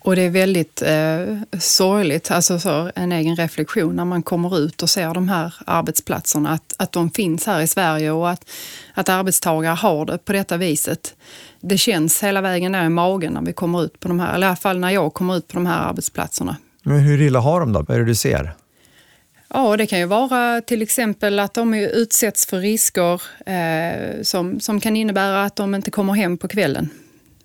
Och 0.00 0.16
det 0.16 0.22
är 0.22 0.30
väldigt 0.30 0.82
eh, 0.82 1.58
sorgligt, 1.60 2.30
alltså 2.30 2.58
så 2.58 2.90
en 2.94 3.12
egen 3.12 3.36
reflektion 3.36 3.96
när 3.96 4.04
man 4.04 4.22
kommer 4.22 4.58
ut 4.58 4.82
och 4.82 4.90
ser 4.90 5.14
de 5.14 5.28
här 5.28 5.54
arbetsplatserna, 5.66 6.50
att, 6.50 6.74
att 6.76 6.92
de 6.92 7.10
finns 7.10 7.46
här 7.46 7.60
i 7.60 7.66
Sverige 7.66 8.10
och 8.10 8.30
att, 8.30 8.50
att 8.94 9.08
arbetstagare 9.08 9.74
har 9.74 10.06
det 10.06 10.18
på 10.18 10.32
detta 10.32 10.56
viset. 10.56 11.14
Det 11.60 11.78
känns 11.78 12.22
hela 12.22 12.40
vägen 12.40 12.72
ner 12.72 12.84
i 12.84 12.88
magen 12.88 13.32
när 13.32 13.42
vi 13.42 13.52
kommer 13.52 13.84
ut 13.84 14.00
på 14.00 14.08
de 14.08 14.20
här, 14.20 14.34
eller 14.34 14.46
i 14.46 14.48
alla 14.48 14.56
fall 14.56 14.78
när 14.78 14.90
jag 14.90 15.14
kommer 15.14 15.36
ut 15.36 15.48
på 15.48 15.54
de 15.54 15.66
här 15.66 15.88
arbetsplatserna. 15.88 16.56
Men 16.82 17.00
hur 17.00 17.22
illa 17.22 17.40
har 17.40 17.60
de 17.60 17.72
då? 17.72 17.82
Vad 17.82 17.96
är 17.96 18.00
det 18.00 18.06
du 18.06 18.14
ser? 18.14 18.52
Ja, 19.48 19.76
det 19.76 19.86
kan 19.86 19.98
ju 19.98 20.06
vara 20.06 20.60
till 20.60 20.82
exempel 20.82 21.38
att 21.38 21.54
de 21.54 21.74
utsätts 21.74 22.46
för 22.46 22.58
risker 22.58 23.22
eh, 23.46 24.22
som, 24.22 24.60
som 24.60 24.80
kan 24.80 24.96
innebära 24.96 25.44
att 25.44 25.56
de 25.56 25.74
inte 25.74 25.90
kommer 25.90 26.12
hem 26.12 26.38
på 26.38 26.48
kvällen. 26.48 26.90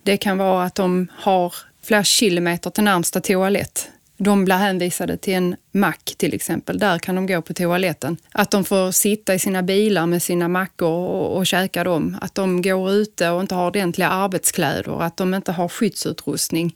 Det 0.04 0.18
kan 0.18 0.38
vara 0.38 0.64
att 0.64 0.76
de 0.76 1.08
har 1.16 1.54
flera 1.84 2.04
kilometer 2.04 2.70
till 2.70 2.84
närmsta 2.84 3.22
toalett. 3.22 3.90
De 4.18 4.46
blir 4.46 4.56
hänvisade 4.56 5.18
till 5.18 5.34
en 5.34 5.56
mack 5.72 6.14
till 6.18 6.34
exempel. 6.34 6.80
Där 6.80 7.00
kan 7.00 7.16
de 7.16 7.28
gå 7.28 7.42
på 7.42 7.54
toaletten. 7.54 8.18
Att 8.32 8.52
de 8.52 8.66
får 8.66 8.92
sitta 8.92 9.34
i 9.34 9.40
sina 9.40 9.64
bilar 9.64 10.06
med 10.06 10.24
sina 10.24 10.48
mackor 10.48 10.90
och, 10.90 11.38
och 11.38 11.48
käka 11.48 11.84
dem. 11.84 12.18
Att 12.22 12.36
de 12.36 12.62
går 12.62 12.92
ute 12.92 13.30
och 13.30 13.42
inte 13.42 13.56
har 13.56 13.68
ordentliga 13.68 14.10
arbetskläder. 14.10 15.02
Att 15.02 15.18
de 15.18 15.34
inte 15.34 15.52
har 15.52 15.70
skyddsutrustning. 15.70 16.76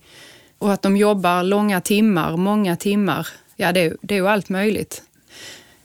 Och 0.58 0.74
att 0.74 0.82
de 0.82 0.98
jobbar 0.98 1.44
långa 1.44 1.82
timmar, 1.82 2.38
många 2.38 2.76
timmar. 2.76 3.28
Ja, 3.56 3.72
det, 3.72 3.94
det 4.02 4.16
är 4.16 4.20
ju 4.20 4.28
allt 4.28 4.50
möjligt. 4.50 5.04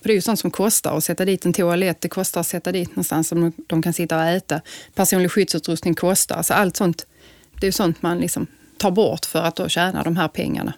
För 0.02 0.08
det 0.08 0.12
är 0.12 0.14
ju 0.14 0.20
sånt 0.20 0.38
som 0.38 0.50
kostar 0.50 0.96
att 0.96 1.04
sätta 1.04 1.24
dit 1.24 1.44
en 1.44 1.52
toalett. 1.52 2.00
Det 2.00 2.08
kostar 2.08 2.40
att 2.40 2.46
sätta 2.46 2.72
dit 2.72 2.90
någonstans 2.90 3.28
som 3.28 3.52
de 3.66 3.82
kan 3.82 3.92
sitta 3.92 4.16
och 4.16 4.24
äta. 4.24 4.60
Personlig 4.94 5.30
skyddsutrustning 5.30 5.94
kostar. 5.94 6.36
Alltså 6.36 6.54
allt 6.54 6.76
sånt, 6.76 7.06
det 7.60 7.64
är 7.66 7.68
ju 7.68 7.72
sånt 7.72 8.02
man 8.02 8.18
liksom 8.18 8.46
tar 8.78 8.90
bort 8.90 9.26
för 9.26 9.42
att 9.42 9.56
då 9.56 9.68
tjäna 9.68 10.02
de 10.02 10.16
här 10.16 10.28
pengarna. 10.28 10.72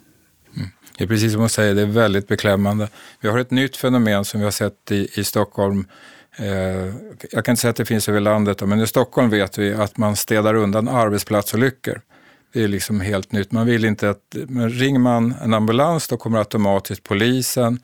Det 0.99 1.05
är 1.05 1.09
precis 1.09 1.33
som 1.33 1.41
hon 1.41 1.49
säger, 1.49 1.75
det 1.75 1.83
är 1.83 1.87
väldigt 1.87 2.29
beklämmande. 2.29 2.89
Vi 3.21 3.29
har 3.29 3.39
ett 3.39 3.51
nytt 3.51 3.77
fenomen 3.77 4.25
som 4.25 4.41
vi 4.41 4.45
har 4.45 4.51
sett 4.51 4.91
i, 4.91 5.09
i 5.21 5.25
Stockholm. 5.25 5.87
Eh, 6.37 6.95
jag 7.31 7.45
kan 7.45 7.53
inte 7.53 7.61
säga 7.61 7.71
att 7.71 7.77
det 7.77 7.85
finns 7.85 8.09
över 8.09 8.21
landet, 8.21 8.61
men 8.61 8.81
i 8.81 8.87
Stockholm 8.87 9.31
vet 9.31 9.59
vi 9.59 9.75
att 9.75 9.97
man 9.97 10.17
städar 10.17 10.55
undan 10.55 10.89
arbetsplatsolyckor. 10.89 12.01
Det 12.53 12.65
är 12.65 12.69
liksom 12.69 13.01
helt 13.01 13.33
nytt. 13.33 13.53
Man 13.53 13.67
vill 13.67 13.85
inte 13.85 14.11
att, 14.11 14.37
men 14.49 14.71
ringer 14.71 14.99
man 14.99 15.35
en 15.43 15.55
ambulans 15.55 16.09
då 16.09 16.17
kommer 16.17 16.39
automatiskt 16.39 17.03
polisen 17.03 17.81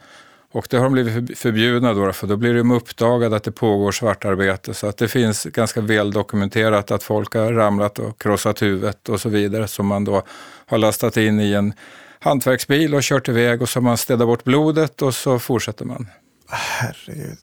och 0.53 0.67
det 0.71 0.77
har 0.77 0.85
de 0.85 0.93
blivit 0.93 1.39
förbjudna 1.39 1.95
då, 1.95 2.13
för 2.13 2.27
då 2.27 2.37
blir 2.37 2.55
de 2.55 2.71
uppdagade 2.71 3.37
att 3.37 3.45
det 3.45 3.53
pågår 3.53 3.93
svartarbete. 3.93 4.75
Så 4.75 4.87
att 4.87 4.97
det 4.97 5.09
finns 5.09 5.45
ganska 5.45 5.81
väl 5.81 6.13
dokumenterat 6.13 6.91
att 6.91 7.03
folk 7.03 7.35
har 7.35 7.53
ramlat 7.53 7.99
och 7.99 8.21
krossat 8.23 8.63
huvudet 8.63 9.09
och 9.09 9.21
så 9.21 9.29
vidare 9.29 9.69
som 9.69 9.87
man 9.87 10.05
då 10.05 10.23
har 10.67 10.79
lastat 10.79 11.17
in 11.17 11.41
i 11.41 11.53
en 11.53 11.73
hantverksbil 12.21 12.95
och 12.95 13.03
kört 13.03 13.29
iväg 13.29 13.63
och 13.63 13.69
så 13.69 13.79
har 13.79 13.83
man 13.83 13.97
städat 13.97 14.29
bort 14.29 14.45
blodet 14.45 15.03
och 15.03 15.15
så 15.15 15.39
fortsätter 15.39 15.85
man. 15.85 16.07
Herregud. 16.49 17.39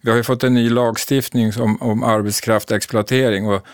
Vi 0.00 0.10
har 0.10 0.16
ju 0.16 0.22
fått 0.22 0.44
en 0.44 0.54
ny 0.54 0.70
lagstiftning 0.70 1.52
om, 1.60 1.82
om 1.82 2.02
arbetskraftexploatering 2.02 3.46
och 3.48 3.66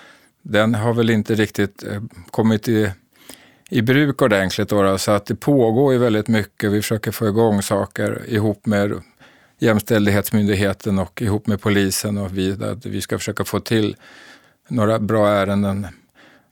den 0.42 0.74
har 0.74 0.94
väl 0.94 1.10
inte 1.10 1.34
riktigt 1.34 1.84
eh, 1.84 2.02
kommit 2.30 2.68
i 2.68 2.90
i 3.70 3.82
bruk 3.82 4.22
ordentligt. 4.22 4.68
Då, 4.68 4.98
så 4.98 5.10
att 5.10 5.26
det 5.26 5.36
pågår 5.36 5.92
ju 5.92 5.98
väldigt 5.98 6.28
mycket. 6.28 6.72
Vi 6.72 6.82
försöker 6.82 7.10
få 7.10 7.28
igång 7.28 7.62
saker 7.62 8.22
ihop 8.28 8.66
med 8.66 9.02
Jämställdhetsmyndigheten 9.58 10.98
och 10.98 11.22
ihop 11.22 11.46
med 11.46 11.60
polisen 11.60 12.18
och 12.18 12.38
vi, 12.38 12.52
att 12.52 12.86
vi 12.86 13.00
ska 13.00 13.18
försöka 13.18 13.44
få 13.44 13.60
till 13.60 13.96
några 14.68 14.98
bra 14.98 15.28
ärenden. 15.28 15.86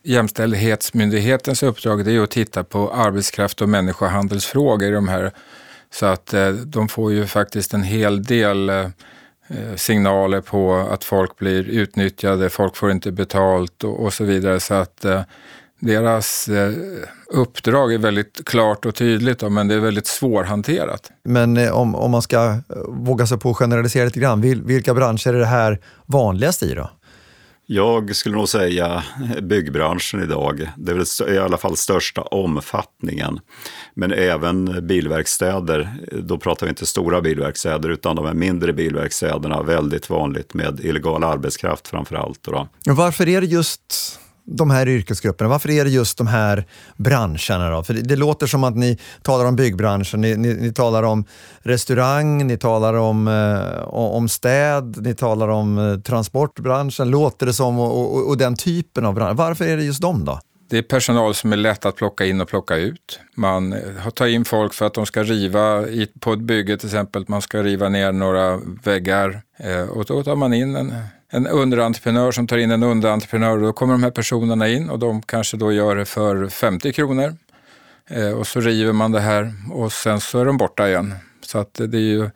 Jämställdhetsmyndighetens 0.05 1.63
uppdrag 1.63 2.09
är 2.09 2.23
att 2.23 2.31
titta 2.31 2.65
på 2.65 2.93
arbetskraft 2.93 3.63
och 3.63 3.69
människohandelsfrågor 3.69 4.89
i 4.89 4.91
de 4.91 5.09
här. 5.09 5.33
Så 5.91 6.07
att 6.07 6.35
eh, 6.35 6.49
de 6.49 6.89
får 6.89 7.13
ju 7.13 7.27
faktiskt 7.27 7.75
en 7.75 7.83
hel 7.83 8.23
del 8.23 8.69
eh, 8.69 8.77
eh, 9.49 9.77
signaler 9.77 10.41
på 10.41 10.75
att 10.75 11.05
folk 11.05 11.39
blir 11.39 11.69
utnyttjade, 11.69 12.51
folk 12.51 12.77
får 12.77 12.91
inte 12.91 13.13
betalt 13.13 13.85
och, 13.85 14.05
och 14.05 14.13
så 14.13 14.25
vidare. 14.25 14.61
Så 14.61 14.75
att 14.75 15.07
deras 15.81 16.49
uppdrag 17.27 17.95
är 17.95 17.99
väldigt 17.99 18.45
klart 18.45 18.87
och 18.87 18.95
tydligt, 18.95 19.51
men 19.51 19.69
det 19.69 19.75
är 19.75 19.81
väldigt 19.81 20.07
svårhanterat. 20.07 21.11
Men 21.25 21.73
om, 21.73 21.95
om 21.95 22.11
man 22.11 22.23
ska 22.23 22.57
våga 22.89 23.27
sig 23.27 23.39
på 23.39 23.51
att 23.51 23.57
generalisera 23.57 24.05
lite 24.05 24.21
grann, 24.21 24.41
vilka 24.67 24.95
branscher 24.95 25.29
är 25.29 25.39
det 25.39 25.47
här 25.47 25.81
vanligast 26.07 26.63
i 26.63 26.75
då? 26.75 26.91
Jag 27.75 28.17
skulle 28.17 28.37
nog 28.37 28.49
säga 28.49 29.05
byggbranschen 29.43 30.23
idag. 30.23 30.69
Det 30.77 30.93
är 30.93 30.97
väl 30.97 31.35
i 31.35 31.39
alla 31.39 31.57
fall 31.57 31.77
största 31.77 32.23
omfattningen. 32.23 33.41
Men 33.95 34.13
även 34.13 34.87
bilverkstäder, 34.87 35.89
då 36.23 36.39
pratar 36.39 36.67
vi 36.67 36.71
inte 36.71 36.87
stora 36.87 37.21
bilverkstäder 37.21 37.89
utan 37.89 38.17
de 38.17 38.27
här 38.27 38.35
mindre 38.35 38.73
bilverkstäderna, 38.73 39.63
väldigt 39.63 40.11
vanligt 40.11 40.55
med 40.55 40.81
illegal 40.81 41.25
arbetskraft 41.25 41.89
framför 41.89 42.17
allt. 42.17 42.43
Då. 42.43 42.69
Varför 42.87 43.29
är 43.29 43.41
det 43.41 43.47
just 43.47 44.19
de 44.45 44.71
här 44.71 44.89
yrkesgrupperna? 44.89 45.51
Varför 45.51 45.71
är 45.71 45.85
det 45.85 45.91
just 45.91 46.19
de 46.19 46.27
här 46.27 46.67
branscherna? 46.97 47.71
Då? 47.71 47.83
För 47.83 47.95
det, 47.95 48.01
det 48.01 48.17
låter 48.17 48.47
som 48.47 48.65
att 48.65 48.77
ni 48.77 48.99
talar 49.23 49.45
om 49.45 49.57
byggbranschen, 49.57 50.21
ni, 50.21 50.37
ni, 50.37 50.55
ni 50.55 50.73
talar 50.73 51.03
om 51.03 51.25
restaurang, 51.63 52.47
ni 52.47 52.57
talar 52.57 52.95
om, 52.95 53.29
eh, 53.29 53.83
om 53.95 54.29
städ, 54.29 54.97
ni 55.03 55.15
talar 55.15 55.49
om 55.49 55.79
eh, 55.79 55.99
transportbranschen, 56.01 57.11
låter 57.11 57.47
det 57.47 57.53
som, 57.53 57.79
och, 57.79 58.15
och, 58.15 58.29
och 58.29 58.37
den 58.37 58.57
typen 58.57 59.07
av 59.07 59.15
branscher. 59.15 59.35
Varför 59.35 59.65
är 59.65 59.77
det 59.77 59.85
just 59.85 60.03
dem 60.03 60.25
då? 60.25 60.41
Det 60.71 60.79
är 60.79 60.83
personal 60.83 61.35
som 61.35 61.53
är 61.53 61.57
lätt 61.57 61.87
att 61.87 61.97
plocka 61.97 62.25
in 62.25 62.41
och 62.41 62.49
plocka 62.49 62.77
ut. 62.77 63.21
Man 63.37 63.73
eh, 63.73 64.11
tar 64.15 64.27
in 64.27 64.45
folk 64.45 64.75
för 64.75 64.87
att 64.87 64.95
de 64.95 65.07
ska 65.07 65.23
riva 65.23 65.85
på 66.21 66.33
ett 66.33 66.41
bygge 66.41 66.77
till 66.77 66.89
exempel. 66.89 67.25
Man 67.29 67.43
ska 67.43 67.63
riva 67.63 67.89
ner 67.89 68.13
några 68.13 68.61
väggar 68.85 69.43
eh, 69.59 69.89
och 69.89 70.05
då 70.05 70.23
tar 70.23 70.37
man 70.37 70.53
in 70.53 70.77
en 70.77 70.95
en 71.35 71.47
underentreprenör 71.47 72.31
som 72.33 72.47
tar 72.47 72.59
in 72.59 72.71
en 72.71 72.83
underentreprenör 72.83 73.57
och 73.57 73.63
då 73.63 73.73
kommer 73.73 73.95
de 73.95 74.03
här 74.03 74.11
personerna 74.11 74.69
in 74.69 74.91
och 74.91 74.99
de 74.99 75.23
kanske 75.23 75.57
då 75.57 75.73
gör 75.73 75.97
det 75.97 76.05
för 76.05 76.49
50 76.49 76.93
kronor. 76.93 77.37
Eh, 78.11 78.31
och 78.31 78.47
så 78.47 78.61
river 78.61 78.93
man 78.93 79.13
det 79.13 79.21
här 79.21 79.53
och 79.73 79.93
sen 79.93 80.21
så 80.21 80.39
är 80.39 80.45
de 80.45 80.57
borta 80.57 80.89
igen. 80.89 81.15
Så 81.47 81.59
att 81.59 81.75
det 81.75 81.99
är 81.99 82.01
ju 82.01 82.31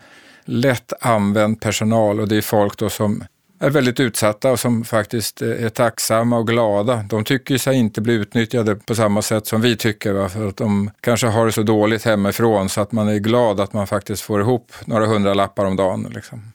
lätt 0.45 0.93
använd 1.01 1.61
personal 1.61 2.21
och 2.21 2.29
det 2.29 2.37
är 2.37 2.43
folk 2.43 2.79
då 2.79 2.91
som 2.91 3.25
är 3.59 3.71
väldigt 3.71 4.01
utsatta 4.01 4.51
och 4.51 4.61
som 4.61 4.85
faktiskt 4.85 5.43
eh, 5.43 5.65
är 5.65 5.69
tacksamma 5.69 6.39
och 6.39 6.47
glada. 6.47 7.05
De 7.09 7.25
tycker 7.25 7.59
sig 7.59 7.77
inte 7.77 8.01
bli 8.01 8.15
utnyttjade 8.15 8.77
på 8.77 8.95
samma 8.95 9.23
sätt 9.23 9.47
som 9.47 9.61
vi 9.61 9.77
tycker. 9.77 10.13
Va? 10.13 10.29
För 10.29 10.49
att 10.49 10.57
de 10.57 10.91
kanske 11.01 11.27
har 11.27 11.47
det 11.47 11.53
så 11.53 11.63
dåligt 11.63 12.05
hemifrån 12.05 12.69
så 12.69 12.81
att 12.81 12.93
man 12.93 13.09
är 13.09 13.19
glad 13.19 13.61
att 13.61 13.73
man 13.73 13.87
faktiskt 13.87 14.23
får 14.23 14.41
ihop 14.41 14.73
några 14.85 15.07
hundra 15.07 15.35
lappar 15.35 15.65
om 15.65 15.77
dagen. 15.77 16.13
Liksom. 16.15 16.53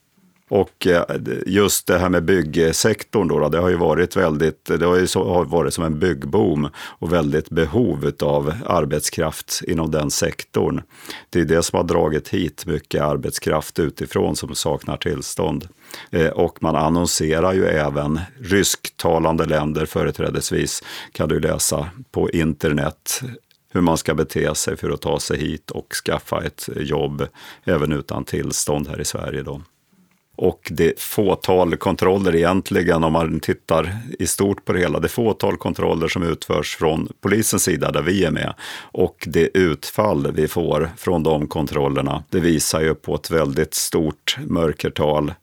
Och 0.52 0.88
eh, 0.88 1.04
just 1.46 1.88
det 1.88 1.98
här 1.98 2.10
med 2.10 2.24
byggsektorn 2.24 3.28
då, 3.28 3.50
det 3.50 3.58
har 3.58 3.70
ju 3.70 3.76
varit 3.76 4.16
väldigt, 4.16 4.66
det 4.66 4.86
har 4.86 4.98
ju 4.98 5.08
varit 5.46 5.74
som 5.74 5.84
en 5.84 6.00
byggboom 6.00 6.70
och 6.76 7.14
väldigt 7.14 7.50
behov 7.50 8.12
av 8.20 8.54
arbetskraft 8.66 9.62
inom 9.68 9.92
den 9.92 10.12
sektorn. 10.12 10.82
Det 11.30 11.40
är 11.40 11.46
det 11.46 11.64
som 11.64 11.78
har 11.78 11.84
dragit 11.84 12.30
hit 12.30 12.66
mycket 12.66 13.02
arbetskraft 13.02 13.80
utifrån 13.80 14.36
som 14.36 14.56
saknar 14.56 14.98
tillstånd. 14.98 15.68
Eh, 16.10 16.28
och 16.28 16.64
man 16.64 16.76
annonserar 16.76 17.54
ju 17.54 17.66
även 17.66 18.20
rysktalande 18.40 19.46
länder 19.46 19.86
företrädesvis, 19.86 20.84
kan 21.12 21.30
du 21.30 21.40
läsa 21.40 21.90
på 22.12 22.30
internet 22.30 23.22
hur 23.74 23.82
man 23.82 23.98
ska 23.98 24.14
bete 24.14 24.56
sig 24.56 24.78
för 24.78 24.90
att 24.90 25.02
ta 25.02 25.20
sig 25.20 25.38
hit 25.38 25.72
och 25.72 25.94
skaffa 26.06 26.44
ett 26.44 26.70
jobb 26.76 27.28
även 27.64 27.92
utan 27.92 28.24
tillstånd 28.26 28.88
här 28.88 29.02
i 29.02 29.06
Sverige. 29.06 29.44
Då. 29.44 29.62
Och 30.42 30.68
det 30.72 31.00
fåtal 31.00 31.78
kontroller 31.78 32.36
egentligen, 32.36 33.04
om 33.04 33.14
man 33.14 33.40
tittar 33.40 33.98
i 34.20 34.28
stort 34.28 34.66
på 34.66 34.74
det 34.74 34.80
hela, 34.80 35.00
det 35.00 35.08
fåtal 35.08 35.58
kontroller 35.58 36.08
som 36.08 36.24
utförs 36.24 36.76
från 36.76 37.08
polisens 37.22 37.64
sida 37.64 37.92
där 37.92 38.02
vi 38.02 38.24
är 38.24 38.32
med 38.32 38.54
och 38.92 39.28
det 39.28 39.58
utfall 39.58 40.32
vi 40.32 40.48
får 40.48 40.90
från 40.98 41.24
de 41.24 41.48
kontrollerna, 41.48 42.24
det 42.30 42.40
visar 42.40 42.82
ju 42.82 42.96
på 42.96 43.16
ett 43.16 43.32
väldigt 43.32 43.74
stort 43.74 44.38
mörkertal 44.48 45.34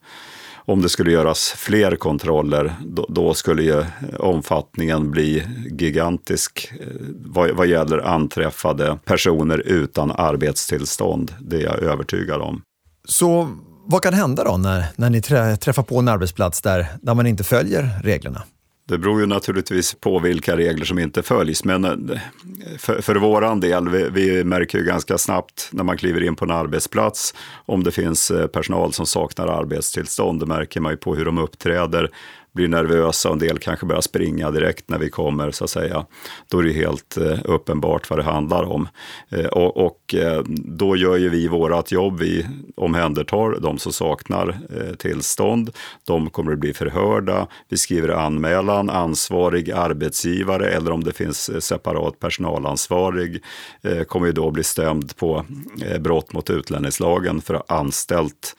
om 0.55 0.81
det 0.81 0.89
skulle 0.89 1.11
göras 1.11 1.53
fler 1.57 1.95
kontroller, 1.95 2.75
då, 2.85 3.05
då 3.09 3.33
skulle 3.33 3.63
ju 3.63 3.85
omfattningen 4.19 5.11
bli 5.11 5.43
gigantisk 5.79 6.71
eh, 6.79 6.87
vad, 7.25 7.51
vad 7.51 7.67
gäller 7.67 7.97
anträffade 7.97 8.97
personer 9.05 9.57
utan 9.57 10.11
arbetstillstånd. 10.11 11.33
Det 11.41 11.57
är 11.57 11.61
jag 11.61 11.79
övertygad 11.79 12.41
om. 12.41 12.61
Så 13.05 13.49
vad 13.91 14.03
kan 14.03 14.13
hända 14.13 14.43
då 14.43 14.57
när, 14.57 14.85
när 14.95 15.09
ni 15.09 15.21
träffar 15.57 15.83
på 15.83 15.99
en 15.99 16.07
arbetsplats 16.07 16.61
där, 16.61 16.87
där 17.01 17.13
man 17.13 17.27
inte 17.27 17.43
följer 17.43 17.89
reglerna? 18.03 18.43
Det 18.87 18.97
beror 18.97 19.19
ju 19.19 19.25
naturligtvis 19.25 19.93
på 19.93 20.19
vilka 20.19 20.57
regler 20.57 20.85
som 20.85 20.99
inte 20.99 21.23
följs, 21.23 21.63
men 21.63 21.85
eh, 21.85 22.19
för, 22.77 23.01
för 23.01 23.15
våran 23.15 23.59
del, 23.59 23.89
vi, 23.89 24.09
vi, 24.09 24.43
märker 24.43 24.77
ju 24.77 24.83
ganska 24.83 25.17
snabbt 25.17 25.69
när 25.71 25.83
man 25.83 25.97
kliver 25.97 26.23
in 26.23 26.35
på 26.35 26.45
en 26.45 26.51
arbetsplats 26.51 27.33
om 27.65 27.83
det 27.83 27.91
finns 27.91 28.31
eh, 28.31 28.47
personal 28.47 28.93
som 28.93 29.05
saknar 29.05 29.47
arbetstillstånd. 29.47 30.39
Det 30.39 30.45
märker 30.45 30.81
man 30.81 30.91
ju 30.91 30.97
på 30.97 31.15
hur 31.15 31.25
de 31.25 31.37
uppträder 31.37 32.09
blir 32.53 32.67
nervösa 32.67 33.29
och 33.29 33.33
en 33.33 33.39
del 33.39 33.57
kanske 33.57 33.85
börjar 33.85 34.01
springa 34.01 34.51
direkt 34.51 34.89
när 34.89 34.97
vi 34.97 35.09
kommer 35.09 35.51
så 35.51 35.63
att 35.63 35.69
säga. 35.69 36.05
Då 36.47 36.59
är 36.59 36.63
det 36.63 36.73
helt 36.73 37.17
eh, 37.17 37.39
uppenbart 37.45 38.09
vad 38.09 38.19
det 38.19 38.23
handlar 38.23 38.63
om. 38.63 38.87
Eh, 39.29 39.45
och, 39.45 39.77
och 39.77 40.15
eh, 40.15 40.43
då 40.49 40.95
gör 40.95 41.17
ju 41.17 41.29
vi 41.29 41.47
vårat 41.47 41.91
jobb. 41.91 42.19
Vi 42.19 42.45
omhändertar 42.75 43.59
de 43.61 43.77
som 43.77 43.93
saknar 43.93 44.57
tillstånd. 44.97 45.71
De 46.07 46.29
kommer 46.29 46.51
att 46.51 46.59
bli 46.59 46.73
förhörda. 46.73 47.47
Vi 47.69 47.77
skriver 47.77 48.09
anmälan, 48.09 48.89
ansvarig 48.89 49.71
arbetsgivare 49.71 50.69
eller 50.69 50.91
om 50.91 51.03
det 51.03 51.13
finns 51.13 51.65
separat 51.65 52.19
personalansvarig 52.19 53.43
kommer 54.07 54.27
ju 54.27 54.31
då 54.31 54.51
bli 54.51 54.63
stämd 54.63 55.15
på 55.15 55.45
brott 55.99 56.33
mot 56.33 56.49
utlänningslagen 56.49 57.41
för 57.41 57.53
att 57.53 57.69
ha 57.69 57.77
anställt 57.77 58.55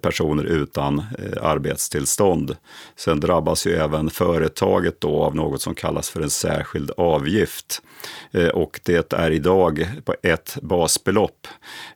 personer 0.00 0.44
utan 0.44 1.02
arbetstillstånd. 1.42 2.56
Sen 2.96 3.20
drabbas 3.34 3.66
ju 3.66 3.72
även 3.72 4.10
företaget 4.10 5.00
då 5.00 5.22
av 5.22 5.36
något 5.36 5.62
som 5.62 5.74
kallas 5.74 6.10
för 6.10 6.20
en 6.20 6.30
särskild 6.30 6.90
avgift. 6.96 7.82
Eh, 8.32 8.48
och 8.48 8.80
det 8.84 9.12
är 9.12 9.30
idag 9.30 9.86
på 10.04 10.14
ett 10.22 10.58
basbelopp. 10.62 11.46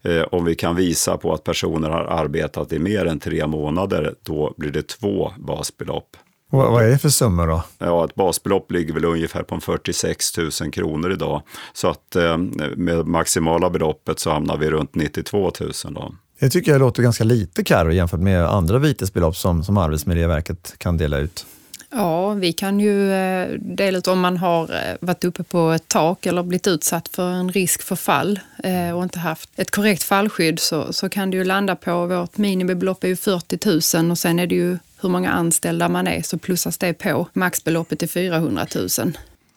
Eh, 0.03 0.23
om 0.23 0.45
vi 0.45 0.55
kan 0.55 0.77
visa 0.77 1.17
på 1.17 1.33
att 1.33 1.45
personer 1.45 1.91
har 1.91 2.05
arbetat 2.05 2.73
i 2.73 2.79
mer 2.79 3.07
än 3.07 3.21
tre 3.21 3.47
månader, 3.47 4.15
då 4.23 4.55
blir 4.57 4.71
det 4.71 4.89
två 4.89 5.33
basbelopp. 5.39 6.17
Vad 6.51 6.85
är 6.85 6.89
det 6.89 6.99
för 6.99 7.09
summor 7.09 7.47
då? 7.47 7.63
Ja, 7.79 8.05
ett 8.05 8.15
basbelopp 8.15 8.73
ligger 8.73 8.95
väl 8.95 9.05
ungefär 9.05 9.43
på 9.43 9.61
46 9.61 10.39
000 10.39 10.51
kronor 10.73 11.13
idag. 11.13 11.43
Så 11.73 11.89
att 11.89 12.17
eh, 12.17 12.37
med 12.77 13.07
maximala 13.07 13.71
beloppet 13.71 14.19
så 14.19 14.31
hamnar 14.31 14.57
vi 14.57 14.71
runt 14.71 14.95
92 14.95 15.53
000 15.61 15.73
då. 15.95 16.15
Det 16.39 16.51
tycker 16.51 16.73
jag 16.73 16.79
låter 16.79 17.03
ganska 17.03 17.25
lite 17.25 17.65
Carro 17.65 17.93
jämfört 17.93 18.21
med 18.21 18.45
andra 18.45 18.79
vitesbelopp 18.79 19.37
som, 19.37 19.65
som 19.65 19.77
Arbetsmiljöverket 19.77 20.75
kan 20.79 20.97
dela 20.97 21.19
ut. 21.19 21.47
Ja, 21.91 22.33
vi 22.33 22.53
kan 22.53 22.81
ju 22.81 23.13
eh, 23.13 23.49
dela 23.59 23.99
ut 23.99 24.09
om 24.09 24.21
man 24.21 24.37
har 24.37 24.63
eh, 24.63 24.97
varit 25.01 25.25
uppe 25.25 25.43
på 25.43 25.71
ett 25.71 25.89
tak 25.89 26.27
eller 26.27 26.43
blivit 26.43 26.67
utsatt 26.67 27.09
för 27.09 27.31
en 27.31 27.53
risk 27.53 27.83
för 27.83 27.97
fall 27.97 28.41
eh, 28.65 28.97
och 28.97 29.03
inte 29.03 29.19
haft 29.19 29.51
ett 29.57 29.71
korrekt 29.71 30.03
fallskydd 30.03 30.61
så, 30.61 30.93
så 30.93 31.09
kan 31.09 31.31
det 31.31 31.37
ju 31.37 31.45
landa 31.45 31.77
på, 31.77 32.07
vårt 32.07 32.37
minimibelopp 32.37 33.05
är 33.05 33.09
ju 33.09 33.17
40 33.17 33.99
000 34.03 34.11
och 34.11 34.19
sen 34.19 34.39
är 34.39 34.47
det 34.47 34.55
ju 34.55 34.79
hur 35.01 35.09
många 35.09 35.31
anställda 35.31 35.89
man 35.89 36.07
är 36.07 36.23
så 36.23 36.39
plussas 36.39 36.79
det 36.79 36.93
på. 36.93 37.29
Maxbeloppet 37.33 38.03
är 38.03 38.07
400 38.07 38.67
000. 38.75 39.13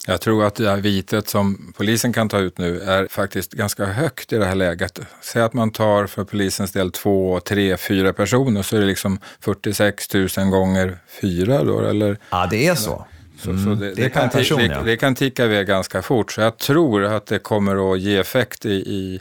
Jag 0.07 0.21
tror 0.21 0.45
att 0.45 0.55
det 0.55 0.69
här 0.69 0.77
vitet 0.77 1.29
som 1.29 1.73
polisen 1.77 2.13
kan 2.13 2.29
ta 2.29 2.39
ut 2.39 2.57
nu 2.57 2.79
är 2.79 3.07
faktiskt 3.07 3.51
ganska 3.51 3.85
högt 3.85 4.33
i 4.33 4.37
det 4.37 4.45
här 4.45 4.55
läget. 4.55 4.99
Säg 5.21 5.41
att 5.41 5.53
man 5.53 5.71
tar 5.71 6.07
för 6.07 6.23
polisens 6.23 6.71
del 6.71 6.91
två, 6.91 7.39
tre, 7.39 7.77
fyra 7.77 8.13
personer 8.13 8.61
så 8.61 8.75
är 8.75 8.79
det 8.79 8.85
liksom 8.85 9.19
46 9.39 10.13
000 10.13 10.27
gånger 10.49 10.97
fyra 11.21 11.63
då, 11.63 11.79
eller? 11.79 12.17
Ja, 12.29 12.47
det 12.51 12.67
är 12.67 12.75
så. 12.75 13.05
Mm. 13.45 13.63
så 13.63 13.69
det, 13.69 13.93
det, 13.93 14.09
kan 14.09 14.29
person, 14.29 14.57
det, 14.57 14.65
ja. 14.65 14.81
det, 14.81 14.97
kan 14.97 15.15
ticka 15.15 15.45
iväg 15.45 15.67
ganska 15.67 16.01
fort. 16.01 16.31
Så 16.31 16.41
jag 16.41 16.57
tror 16.57 17.03
att 17.03 17.25
det 17.25 17.39
kommer 17.39 17.93
att 17.93 17.99
ge 17.99 18.17
effekt 18.17 18.65
i, 18.65 18.73
i 18.73 19.19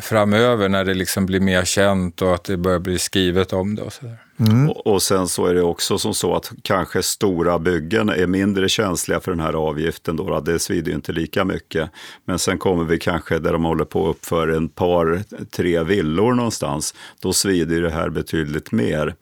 framöver 0.00 0.68
när 0.68 0.84
det 0.84 0.94
liksom 0.94 1.26
blir 1.26 1.40
mer 1.40 1.64
känt 1.64 2.22
och 2.22 2.34
att 2.34 2.44
det 2.44 2.56
börjar 2.56 2.78
bli 2.78 2.98
skrivet 2.98 3.52
om 3.52 3.74
det. 3.74 3.82
Och 3.82 3.92
så 3.92 4.06
mm. 4.38 4.70
och, 4.70 4.86
och, 4.86 5.02
sen 5.02 5.28
så 5.28 5.46
är 5.46 5.54
det 5.54 5.62
också 5.62 5.98
som 5.98 6.14
så 6.14 6.34
att 6.34 6.52
kanske 6.62 7.02
stora 7.02 7.58
byggen 7.58 8.08
är 8.08 8.26
mindre 8.26 8.68
känsliga 8.68 9.20
för 9.20 9.30
den 9.30 9.40
här 9.40 9.52
avgiften. 9.52 10.16
Då, 10.16 10.40
det 10.40 10.58
svider 10.58 10.90
ju 10.90 10.94
inte 10.94 11.12
lika 11.12 11.44
mycket. 11.44 11.90
Men 12.24 12.38
sen 12.38 12.58
kommer 12.58 12.84
vi 12.84 12.98
kanske 12.98 13.38
där 13.38 13.52
de 13.52 13.64
håller 13.64 13.84
på 13.84 14.10
att 14.10 14.16
uppföra 14.16 14.56
en 14.56 14.68
par, 14.68 15.22
tre 15.50 15.82
villor 15.82 16.34
någonstans. 16.34 16.94
Då 17.20 17.32
svider 17.32 17.82
det 17.82 17.90
här 17.90 18.08
betydligt 18.08 18.72
mer. 18.72 19.14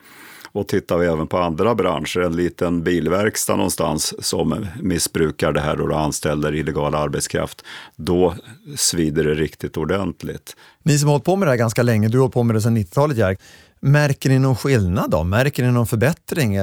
Och 0.51 0.67
tittar 0.67 0.97
vi 0.97 1.07
även 1.07 1.27
på 1.27 1.37
andra 1.37 1.75
branscher, 1.75 2.19
en 2.19 2.35
liten 2.35 2.83
bilverkstad 2.83 3.55
någonstans 3.55 4.13
som 4.25 4.67
missbrukar 4.81 5.51
det 5.51 5.61
här 5.61 5.81
och 5.81 5.99
anställer 5.99 6.55
illegal 6.55 6.95
arbetskraft, 6.95 7.65
då 7.95 8.35
svider 8.75 9.23
det 9.23 9.33
riktigt 9.33 9.77
ordentligt. 9.77 10.55
Ni 10.83 10.99
som 10.99 11.07
har 11.07 11.13
hållit 11.13 11.25
på 11.25 11.35
med 11.35 11.47
det 11.47 11.51
här 11.51 11.57
ganska 11.57 11.83
länge, 11.83 12.07
du 12.07 12.17
har 12.17 12.23
hållit 12.23 12.33
på 12.33 12.43
med 12.43 12.55
det 12.55 12.61
sedan 12.61 12.77
90-talet 12.77 13.17
Jerk. 13.17 13.39
Märker 13.79 14.29
ni 14.29 14.39
någon 14.39 14.55
skillnad 14.55 15.11
då? 15.11 15.23
Märker 15.23 15.63
ni 15.63 15.71
någon 15.71 15.87
förbättring? 15.87 16.57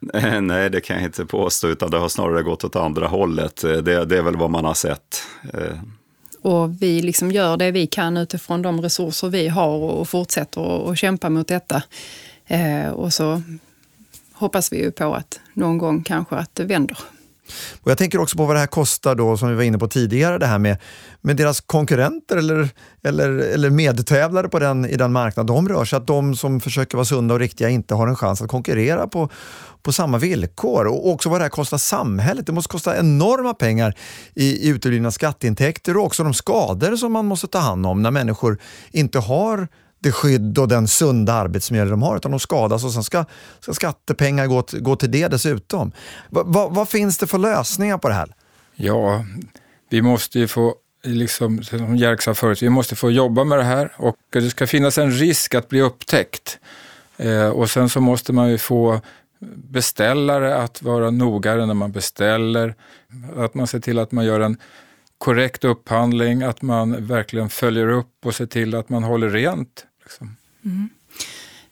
Nej, 0.40 0.70
det 0.70 0.80
kan 0.80 0.96
jag 0.96 1.04
inte 1.04 1.24
påstå, 1.24 1.68
utan 1.68 1.90
det 1.90 1.98
har 1.98 2.08
snarare 2.08 2.42
gått 2.42 2.64
åt 2.64 2.76
andra 2.76 3.06
hållet. 3.06 3.62
Det, 3.62 4.04
det 4.04 4.18
är 4.18 4.22
väl 4.22 4.36
vad 4.36 4.50
man 4.50 4.64
har 4.64 4.74
sett. 4.74 5.22
Eh. 5.54 5.78
Och 6.42 6.82
vi 6.82 7.02
liksom 7.02 7.30
gör 7.30 7.56
det 7.56 7.70
vi 7.70 7.86
kan 7.86 8.16
utifrån 8.16 8.62
de 8.62 8.80
resurser 8.80 9.28
vi 9.28 9.48
har 9.48 9.76
och 9.76 10.08
fortsätter 10.08 10.90
att 10.90 10.98
kämpa 10.98 11.30
mot 11.30 11.48
detta. 11.48 11.82
Eh, 12.48 12.90
och 12.90 13.12
så 13.12 13.42
hoppas 14.32 14.72
vi 14.72 14.82
ju 14.82 14.90
på 14.90 15.14
att 15.14 15.40
någon 15.54 15.78
gång 15.78 16.02
kanske 16.02 16.36
att 16.36 16.54
det 16.54 16.64
vänder. 16.64 16.98
Och 17.80 17.90
jag 17.90 17.98
tänker 17.98 18.20
också 18.20 18.36
på 18.36 18.46
vad 18.46 18.56
det 18.56 18.60
här 18.60 18.66
kostar 18.66 19.14
då, 19.14 19.36
som 19.36 19.48
vi 19.48 19.54
var 19.54 19.62
inne 19.62 19.78
på 19.78 19.88
tidigare, 19.88 20.38
det 20.38 20.46
här 20.46 20.58
med, 20.58 20.76
med 21.20 21.36
deras 21.36 21.60
konkurrenter 21.60 22.36
eller, 22.36 22.68
eller, 23.02 23.28
eller 23.28 23.70
medtävlare 23.70 24.48
på 24.48 24.58
den, 24.58 24.84
i 24.84 24.96
den 24.96 25.12
marknad 25.12 25.46
de 25.46 25.68
rör 25.68 25.84
sig, 25.84 25.96
att 25.96 26.06
de 26.06 26.36
som 26.36 26.60
försöker 26.60 26.96
vara 26.96 27.04
sunda 27.04 27.34
och 27.34 27.40
riktiga 27.40 27.68
inte 27.68 27.94
har 27.94 28.08
en 28.08 28.16
chans 28.16 28.42
att 28.42 28.48
konkurrera 28.48 29.06
på, 29.06 29.28
på 29.82 29.92
samma 29.92 30.18
villkor. 30.18 30.86
Och 30.86 31.08
också 31.08 31.28
vad 31.28 31.40
det 31.40 31.44
här 31.44 31.50
kostar 31.50 31.78
samhället. 31.78 32.46
Det 32.46 32.52
måste 32.52 32.70
kosta 32.70 32.98
enorma 32.98 33.54
pengar 33.54 33.94
i, 34.34 34.44
i 34.44 34.68
uteblivna 34.68 35.10
skatteintäkter 35.10 35.96
och 35.96 36.04
också 36.04 36.24
de 36.24 36.34
skador 36.34 36.96
som 36.96 37.12
man 37.12 37.26
måste 37.26 37.46
ta 37.46 37.58
hand 37.58 37.86
om 37.86 38.02
när 38.02 38.10
människor 38.10 38.58
inte 38.92 39.18
har 39.18 39.68
det 39.98 40.12
skydd 40.12 40.58
och 40.58 40.68
den 40.68 40.88
sunda 40.88 41.32
arbetsmiljö 41.32 41.84
de 41.84 42.02
har, 42.02 42.16
utan 42.16 42.30
de 42.30 42.40
skadas 42.40 42.84
och 42.84 42.92
sen 42.92 43.04
ska, 43.04 43.24
ska 43.60 43.74
skattepengar 43.74 44.46
gå, 44.46 44.64
gå 44.72 44.96
till 44.96 45.10
det 45.10 45.28
dessutom. 45.28 45.92
Va, 46.28 46.42
va, 46.46 46.68
vad 46.68 46.88
finns 46.88 47.18
det 47.18 47.26
för 47.26 47.38
lösningar 47.38 47.98
på 47.98 48.08
det 48.08 48.14
här? 48.14 48.34
Ja, 48.76 49.24
vi 49.90 50.02
måste 50.02 50.38
ju 50.38 50.48
få, 50.48 50.74
liksom, 51.04 51.62
som 51.62 51.96
Jerk 51.96 52.22
sa 52.22 52.34
förut, 52.34 52.62
vi 52.62 52.68
måste 52.68 52.96
få 52.96 53.10
jobba 53.10 53.44
med 53.44 53.58
det 53.58 53.64
här 53.64 53.92
och 53.96 54.16
det 54.32 54.50
ska 54.50 54.66
finnas 54.66 54.98
en 54.98 55.10
risk 55.10 55.54
att 55.54 55.68
bli 55.68 55.80
upptäckt. 55.80 56.58
Eh, 57.16 57.48
och 57.48 57.70
sen 57.70 57.88
så 57.88 58.00
måste 58.00 58.32
man 58.32 58.50
ju 58.50 58.58
få 58.58 59.00
beställare 59.54 60.56
att 60.56 60.82
vara 60.82 61.10
nogare 61.10 61.66
när 61.66 61.74
man 61.74 61.92
beställer, 61.92 62.74
att 63.36 63.54
man 63.54 63.66
ser 63.66 63.80
till 63.80 63.98
att 63.98 64.12
man 64.12 64.24
gör 64.24 64.40
en 64.40 64.56
korrekt 65.18 65.64
upphandling, 65.64 66.42
att 66.42 66.62
man 66.62 67.06
verkligen 67.06 67.48
följer 67.48 67.88
upp 67.88 68.26
och 68.26 68.34
ser 68.34 68.46
till 68.46 68.74
att 68.74 68.88
man 68.88 69.02
håller 69.02 69.30
rent. 69.30 69.86
Liksom. 70.08 70.36
Mm. 70.64 70.88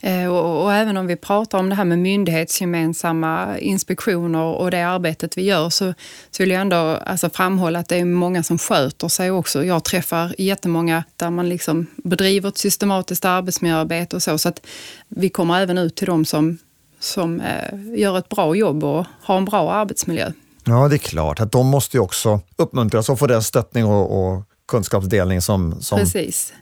Eh, 0.01 0.33
och, 0.33 0.65
och, 0.65 0.75
även 0.75 0.97
om 0.97 1.07
vi 1.07 1.17
pratar 1.17 1.59
om 1.59 1.69
det 1.69 1.75
här 1.75 1.85
med 1.85 1.99
myndighetsgemensamma 1.99 3.59
inspektioner 3.59 4.43
och 4.43 4.71
det 4.71 4.83
arbetet 4.83 5.39
vi 5.39 5.43
gör 5.43 5.71
så, 5.71 5.95
så 6.31 6.43
vill 6.43 6.51
jag 6.51 6.61
ändå 6.61 6.77
alltså 6.77 7.31
framhålla 7.31 7.79
att 7.79 7.89
det 7.89 7.97
är 7.97 8.05
många 8.05 8.43
som 8.43 8.59
sköter 8.59 9.09
sig 9.09 9.31
också. 9.31 9.65
Jag 9.65 9.85
träffar 9.85 10.35
jättemånga 10.39 11.05
där 11.17 11.31
man 11.31 11.49
liksom 11.49 11.87
bedriver 11.97 12.49
ett 12.49 12.59
systematiskt 12.59 13.25
arbetsmiljöarbete 13.25 14.17
och 14.17 14.23
så. 14.23 14.39
Så 14.39 14.49
att 14.49 14.67
vi 15.09 15.29
kommer 15.29 15.61
även 15.61 15.79
ut 15.79 15.97
till 15.97 16.07
de 16.07 16.25
som, 16.25 16.59
som 17.01 17.41
eh, 17.41 17.99
gör 17.99 18.19
ett 18.19 18.29
bra 18.29 18.55
jobb 18.55 18.85
och 18.85 19.07
har 19.23 19.37
en 19.37 19.45
bra 19.45 19.73
arbetsmiljö. 19.73 20.33
Ja, 20.65 20.89
det 20.89 20.97
är 20.97 20.99
klart 20.99 21.41
att 21.41 21.53
de 21.53 21.67
måste 21.67 21.97
ju 21.97 22.01
också 22.01 22.41
uppmuntras 22.57 23.09
och 23.09 23.19
få 23.19 23.27
den 23.27 23.43
stöttning 23.43 23.85
och, 23.85 24.29
och 24.29 24.43
kunskapsdelning 24.69 25.43
som, 25.43 25.83
som 25.83 25.99
Precis. 25.99 26.53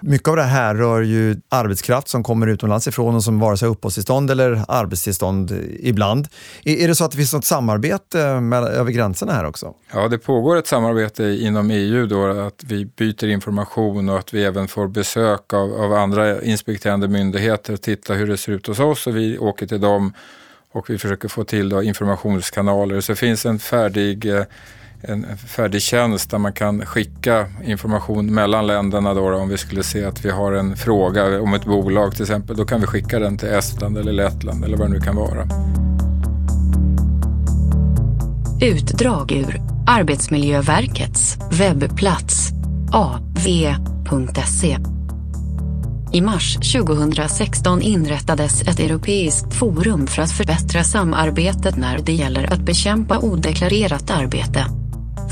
Mycket 0.00 0.28
av 0.28 0.36
det 0.36 0.42
här 0.42 0.74
rör 0.74 1.02
ju 1.02 1.36
arbetskraft 1.48 2.08
som 2.08 2.22
kommer 2.22 2.46
utomlands 2.46 2.86
ifrån 2.86 3.14
och 3.14 3.24
som 3.24 3.38
vare 3.38 3.56
sig 3.56 3.66
har 3.66 3.72
uppehållstillstånd 3.72 4.30
eller 4.30 4.64
arbetstillstånd 4.68 5.52
ibland. 5.80 6.28
Är 6.64 6.88
det 6.88 6.94
så 6.94 7.04
att 7.04 7.10
det 7.10 7.16
finns 7.16 7.32
något 7.32 7.44
samarbete 7.44 8.40
med, 8.40 8.64
över 8.64 8.92
gränserna 8.92 9.32
här 9.32 9.44
också? 9.44 9.74
Ja, 9.92 10.08
det 10.08 10.18
pågår 10.18 10.56
ett 10.56 10.66
samarbete 10.66 11.24
inom 11.24 11.70
EU 11.70 12.06
då 12.06 12.26
att 12.26 12.64
vi 12.64 12.84
byter 12.84 13.24
information 13.24 14.08
och 14.08 14.18
att 14.18 14.34
vi 14.34 14.44
även 14.44 14.68
får 14.68 14.88
besök 14.88 15.52
av, 15.52 15.72
av 15.72 15.92
andra 15.92 16.42
inspekterande 16.42 17.08
myndigheter 17.08 17.72
och 17.72 17.82
tittar 17.82 18.14
hur 18.14 18.26
det 18.26 18.36
ser 18.36 18.52
ut 18.52 18.66
hos 18.66 18.78
oss 18.78 19.06
och 19.06 19.16
vi 19.16 19.38
åker 19.38 19.66
till 19.66 19.80
dem 19.80 20.12
och 20.72 20.90
vi 20.90 20.98
försöker 20.98 21.28
få 21.28 21.44
till 21.44 21.68
då 21.68 21.82
informationskanaler. 21.82 23.00
Så 23.00 23.12
det 23.12 23.16
finns 23.16 23.46
en 23.46 23.58
färdig 23.58 24.26
eh, 24.36 24.44
en 25.02 25.26
färdig 25.36 25.82
tjänst 25.82 26.30
där 26.30 26.38
man 26.38 26.52
kan 26.52 26.86
skicka 26.86 27.46
information 27.64 28.34
mellan 28.34 28.66
länderna. 28.66 29.14
Då, 29.14 29.34
om 29.34 29.48
vi 29.48 29.58
skulle 29.58 29.82
se 29.82 30.04
att 30.04 30.24
vi 30.24 30.30
har 30.30 30.52
en 30.52 30.76
fråga 30.76 31.40
om 31.40 31.54
ett 31.54 31.64
bolag 31.64 32.12
till 32.12 32.22
exempel, 32.22 32.56
då 32.56 32.64
kan 32.64 32.80
vi 32.80 32.86
skicka 32.86 33.18
den 33.18 33.38
till 33.38 33.48
Estland 33.48 33.98
eller 33.98 34.12
Lettland 34.12 34.64
eller 34.64 34.76
vad 34.76 34.88
det 34.88 34.92
nu 34.92 35.00
kan 35.00 35.16
vara. 35.16 35.48
Utdrag 38.62 39.32
ur 39.32 39.60
Arbetsmiljöverkets 39.86 41.38
webbplats 41.50 42.50
av.se 42.92 44.78
i 46.12 46.20
mars 46.20 46.54
2016 46.72 47.82
inrättades 47.82 48.62
ett 48.62 48.80
europeiskt 48.80 49.54
forum 49.54 50.06
för 50.06 50.22
att 50.22 50.32
förbättra 50.32 50.84
samarbetet 50.84 51.76
när 51.76 51.98
det 51.98 52.12
gäller 52.12 52.52
att 52.52 52.60
bekämpa 52.60 53.18
odeklarerat 53.18 54.10
arbete. 54.10 54.79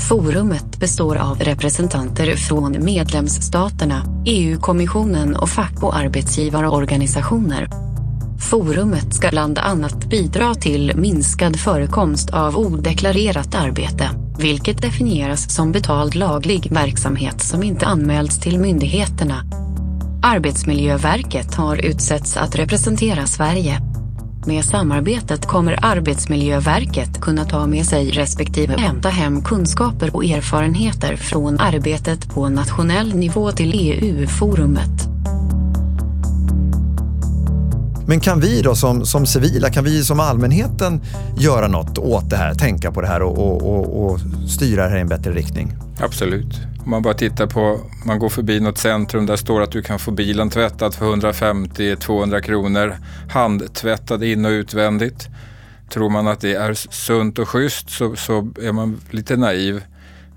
Forumet 0.07 0.79
består 0.79 1.15
av 1.15 1.39
representanter 1.39 2.35
från 2.35 2.85
medlemsstaterna, 2.85 4.03
EU-kommissionen 4.25 5.35
och 5.35 5.49
fack 5.49 5.83
och 5.83 5.97
arbetsgivarorganisationer. 5.97 7.67
Forumet 8.49 9.13
ska 9.13 9.29
bland 9.29 9.59
annat 9.59 10.09
bidra 10.09 10.55
till 10.55 10.93
minskad 10.95 11.59
förekomst 11.59 12.29
av 12.29 12.57
odeklarerat 12.57 13.55
arbete, 13.55 14.09
vilket 14.39 14.81
definieras 14.81 15.55
som 15.55 15.71
betald 15.71 16.15
laglig 16.15 16.71
verksamhet 16.71 17.41
som 17.41 17.63
inte 17.63 17.85
anmälts 17.85 18.39
till 18.39 18.59
myndigheterna 18.59 19.43
Arbetsmiljöverket 20.21 21.55
har 21.55 21.85
utsetts 21.85 22.37
att 22.37 22.55
representera 22.55 23.25
Sverige. 23.25 23.88
Med 24.45 24.65
samarbetet 24.65 25.45
kommer 25.45 25.79
Arbetsmiljöverket 25.81 27.21
kunna 27.21 27.45
ta 27.45 27.67
med 27.67 27.85
sig 27.85 28.09
respektive 28.11 28.73
hämta 28.77 29.09
hem 29.09 29.43
kunskaper 29.43 30.15
och 30.15 30.25
erfarenheter 30.25 31.15
från 31.15 31.59
arbetet 31.59 32.29
på 32.33 32.49
nationell 32.49 33.15
nivå 33.15 33.51
till 33.51 33.71
EU-forumet. 33.75 35.08
Men 38.09 38.19
kan 38.19 38.39
vi 38.39 38.61
då 38.61 38.75
som, 38.75 39.05
som 39.05 39.25
civila, 39.25 39.69
kan 39.69 39.83
vi 39.83 40.03
som 40.03 40.19
allmänheten 40.19 41.01
göra 41.37 41.67
något 41.67 41.97
åt 41.97 42.29
det 42.29 42.35
här, 42.35 42.53
tänka 42.53 42.91
på 42.91 43.01
det 43.01 43.07
här 43.07 43.21
och, 43.21 43.37
och, 43.37 43.75
och, 43.75 44.05
och 44.05 44.19
styra 44.49 44.83
det 44.83 44.89
här 44.89 44.97
i 44.97 45.01
en 45.01 45.07
bättre 45.07 45.31
riktning? 45.31 45.73
Absolut. 45.99 46.61
Om 46.83 46.89
man 46.89 47.01
bara 47.01 47.13
tittar 47.13 47.47
på, 47.47 47.79
man 48.05 48.19
går 48.19 48.29
förbi 48.29 48.59
något 48.59 48.77
centrum 48.77 49.25
där 49.25 49.35
står 49.35 49.61
att 49.61 49.71
du 49.71 49.81
kan 49.81 49.99
få 49.99 50.11
bilen 50.11 50.49
tvättad 50.49 50.93
för 50.93 51.05
150-200 51.05 52.41
kronor. 52.41 52.97
Handtvättad 53.31 54.23
in 54.23 54.45
och 54.45 54.49
utvändigt. 54.49 55.27
Tror 55.89 56.09
man 56.09 56.27
att 56.27 56.41
det 56.41 56.53
är 56.53 56.73
sunt 56.91 57.39
och 57.39 57.49
schysst 57.49 57.89
så, 57.89 58.15
så 58.15 58.49
är 58.61 58.71
man 58.71 59.01
lite 59.09 59.35
naiv. 59.35 59.81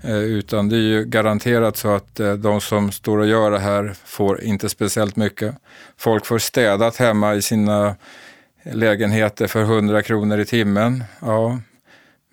Eh, 0.03 0.17
utan 0.17 0.69
det 0.69 0.75
är 0.75 0.79
ju 0.79 1.05
garanterat 1.05 1.77
så 1.77 1.89
att 1.95 2.19
eh, 2.19 2.33
de 2.33 2.61
som 2.61 2.91
står 2.91 3.17
och 3.17 3.27
gör 3.27 3.51
det 3.51 3.59
här 3.59 3.95
får 4.05 4.41
inte 4.41 4.69
speciellt 4.69 5.15
mycket. 5.15 5.55
Folk 5.97 6.25
får 6.25 6.39
städat 6.39 6.95
hemma 6.95 7.35
i 7.35 7.41
sina 7.41 7.95
lägenheter 8.63 9.47
för 9.47 9.61
100 9.61 10.01
kronor 10.01 10.39
i 10.39 10.45
timmen. 10.45 11.03
Ja, 11.19 11.59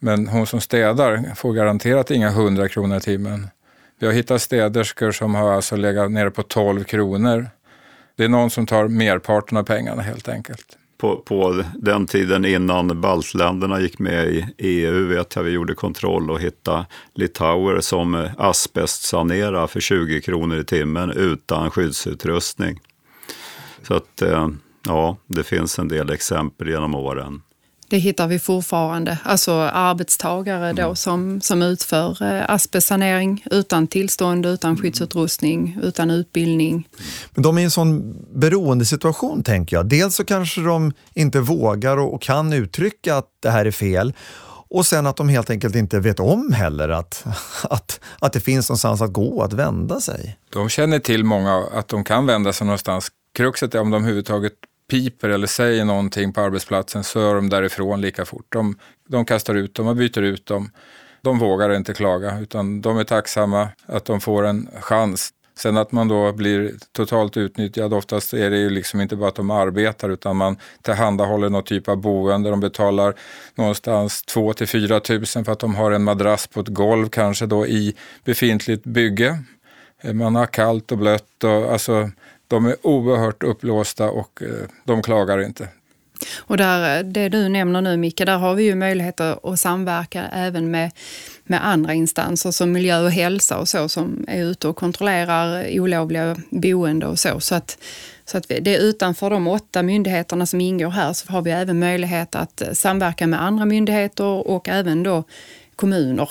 men 0.01 0.29
hon 0.29 0.47
som 0.47 0.61
städar 0.61 1.35
får 1.37 1.53
garanterat 1.53 2.11
inga 2.11 2.29
100 2.29 2.69
kronor 2.69 2.97
i 2.97 3.01
timmen. 3.01 3.49
Vi 3.99 4.07
har 4.07 4.13
hittat 4.13 4.43
städerskor 4.43 5.13
som 5.13 5.35
har 5.35 5.53
alltså 5.53 5.77
legat 5.77 6.11
nere 6.11 6.31
på 6.31 6.43
12 6.43 6.85
kronor. 6.85 7.49
Det 8.17 8.25
är 8.25 8.29
någon 8.29 8.51
som 8.51 8.67
tar 8.67 8.89
merparten 8.89 9.59
av 9.59 9.63
pengarna 9.63 10.03
helt 10.03 10.29
enkelt. 10.29 10.77
På, 11.01 11.17
på 11.17 11.65
den 11.75 12.07
tiden 12.07 12.45
innan 12.45 13.01
baltländerna 13.01 13.81
gick 13.81 13.99
med 13.99 14.29
i 14.29 14.47
EU 14.59 15.07
vet 15.07 15.37
jag 15.37 15.43
vi 15.43 15.51
gjorde 15.51 15.75
kontroll 15.75 16.31
och 16.31 16.41
hittade 16.41 16.87
litauer 17.15 17.81
som 17.81 18.29
asbestsanerade 18.39 19.69
för 19.69 19.81
20 19.81 20.21
kronor 20.21 20.59
i 20.59 20.65
timmen 20.65 21.11
utan 21.11 21.71
skyddsutrustning. 21.71 22.81
Så 23.83 23.95
att 23.95 24.23
eh, 24.23 24.49
ja, 24.87 25.17
det 25.27 25.43
finns 25.43 25.79
en 25.79 25.89
del 25.89 26.11
exempel 26.11 26.69
genom 26.69 26.95
åren 26.95 27.43
det 27.91 27.99
hittar 27.99 28.27
vi 28.27 28.39
fortfarande. 28.39 29.19
Alltså 29.25 29.53
arbetstagare 29.53 30.73
då 30.73 30.83
mm. 30.83 30.97
som, 30.97 31.41
som 31.41 31.63
utför 31.63 32.23
eh, 32.23 32.51
asbestsanering 32.51 33.45
utan 33.51 33.87
tillstånd, 33.87 34.47
utan 34.47 34.71
mm. 34.71 34.83
skyddsutrustning, 34.83 35.79
utan 35.83 36.11
utbildning. 36.11 36.89
Men 37.31 37.43
de 37.43 37.57
är 37.57 37.61
i 37.61 37.65
en 37.65 37.71
sån 37.71 38.17
beroendesituation 38.35 39.43
tänker 39.43 39.77
jag. 39.77 39.87
Dels 39.87 40.17
så 40.17 40.25
kanske 40.25 40.61
de 40.61 40.93
inte 41.15 41.41
vågar 41.41 41.97
och 41.97 42.23
kan 42.23 42.53
uttrycka 42.53 43.17
att 43.17 43.27
det 43.43 43.51
här 43.51 43.67
är 43.67 43.71
fel. 43.71 44.13
Och 44.71 44.87
sen 44.87 45.07
att 45.07 45.17
de 45.17 45.29
helt 45.29 45.51
enkelt 45.51 45.75
inte 45.75 46.01
vet 46.01 46.21
om 46.21 46.53
heller 46.53 46.89
att, 46.89 47.25
att, 47.63 48.01
att 48.19 48.33
det 48.33 48.41
finns 48.41 48.69
någonstans 48.69 49.03
att 49.03 49.13
gå, 49.13 49.43
att 49.43 49.53
vända 49.53 50.01
sig. 50.01 50.39
De 50.53 50.69
känner 50.69 50.99
till 50.99 51.25
många 51.25 51.65
att 51.75 51.89
de 51.89 52.05
kan 52.05 52.27
vända 52.27 52.53
sig 52.53 52.67
någonstans. 52.67 53.09
Kruxet 53.35 53.75
är 53.75 53.81
om 53.81 53.91
de 53.91 53.97
överhuvudtaget 53.97 54.53
piper 54.91 55.29
eller 55.29 55.47
säger 55.47 55.85
någonting 55.85 56.33
på 56.33 56.41
arbetsplatsen 56.41 57.05
så 57.05 57.31
är 57.31 57.35
de 57.35 57.49
därifrån 57.49 58.01
lika 58.01 58.25
fort. 58.25 58.47
De, 58.49 58.79
de 59.09 59.25
kastar 59.25 59.55
ut 59.55 59.75
dem 59.75 59.87
och 59.87 59.97
byter 59.97 60.23
ut 60.23 60.47
dem. 60.47 60.71
De 61.23 61.39
vågar 61.39 61.75
inte 61.75 61.95
klaga 61.95 62.39
utan 62.41 62.81
de 62.81 62.99
är 62.99 63.05
tacksamma 63.05 63.69
att 63.87 64.05
de 64.05 64.21
får 64.21 64.47
en 64.47 64.69
chans. 64.81 65.33
Sen 65.59 65.77
att 65.77 65.93
man 65.93 66.09
då 66.09 66.33
blir 66.33 66.73
totalt 66.93 67.37
utnyttjad, 67.37 67.95
oftast 67.95 68.35
är 68.35 68.51
det 68.51 68.59
ju 68.59 68.71
liksom 68.71 69.01
inte 69.01 69.17
bara 69.17 69.29
att 69.29 69.35
de 69.35 69.51
arbetar 69.51 70.09
utan 70.09 70.37
man 70.37 70.57
tillhandahåller 70.83 71.49
någon 71.49 71.65
typ 71.65 71.89
av 71.89 71.97
boende. 71.97 72.51
De 72.51 72.61
betalar 72.61 73.15
någonstans 73.55 74.23
2 74.23 74.53
till 74.53 74.69
4 74.69 75.01
tusen 75.01 75.45
för 75.45 75.53
att 75.53 75.59
de 75.59 75.75
har 75.75 75.91
en 75.91 76.05
madrass 76.05 76.47
på 76.47 76.61
ett 76.61 76.69
golv 76.69 77.09
kanske 77.09 77.47
då 77.47 77.67
i 77.67 77.95
befintligt 78.25 78.85
bygge. 78.85 79.39
Man 80.13 80.37
har 80.37 80.47
kallt 80.47 80.93
och 80.93 80.99
blött 80.99 81.45
och 81.45 81.73
alltså 81.73 82.11
de 82.51 82.67
är 82.67 82.87
oerhört 82.87 83.43
upplåsta 83.43 84.11
och 84.11 84.43
eh, 84.43 84.69
de 84.85 85.03
klagar 85.03 85.45
inte. 85.45 85.69
Och 86.39 86.57
där, 86.57 86.99
eh, 86.99 87.05
det 87.05 87.29
du 87.29 87.49
nämner 87.49 87.81
nu 87.81 87.97
Micke, 87.97 88.27
där 88.27 88.39
har 88.39 88.55
vi 88.55 88.65
ju 88.65 88.75
möjlighet 88.75 89.21
att 89.21 89.61
samverka 89.61 90.25
även 90.33 90.71
med, 90.71 90.91
med 91.45 91.67
andra 91.67 91.95
instanser 91.95 92.51
som 92.51 92.73
miljö 92.73 93.05
och 93.05 93.11
hälsa 93.11 93.59
och 93.59 93.69
så 93.69 93.89
som 93.89 94.25
är 94.29 94.45
ute 94.45 94.69
och 94.69 94.77
kontrollerar 94.77 95.81
olovliga 95.81 96.37
boende 96.51 97.07
och 97.07 97.19
så. 97.19 97.41
Så 97.41 97.55
att, 97.55 97.79
så 98.25 98.39
att 98.39 98.49
det 98.49 98.75
är 98.75 98.81
utanför 98.81 99.31
de 99.31 99.47
åtta 99.47 99.83
myndigheterna 99.83 100.47
som 100.47 100.61
ingår 100.61 100.91
här 100.91 101.13
så 101.13 101.33
har 101.33 101.43
vi 101.43 101.51
även 101.51 101.79
möjlighet 101.79 102.35
att 102.35 102.63
samverka 102.73 103.27
med 103.27 103.43
andra 103.43 103.65
myndigheter 103.65 104.25
och 104.25 104.69
även 104.69 105.03
då 105.03 105.25
kommuner 105.77 106.31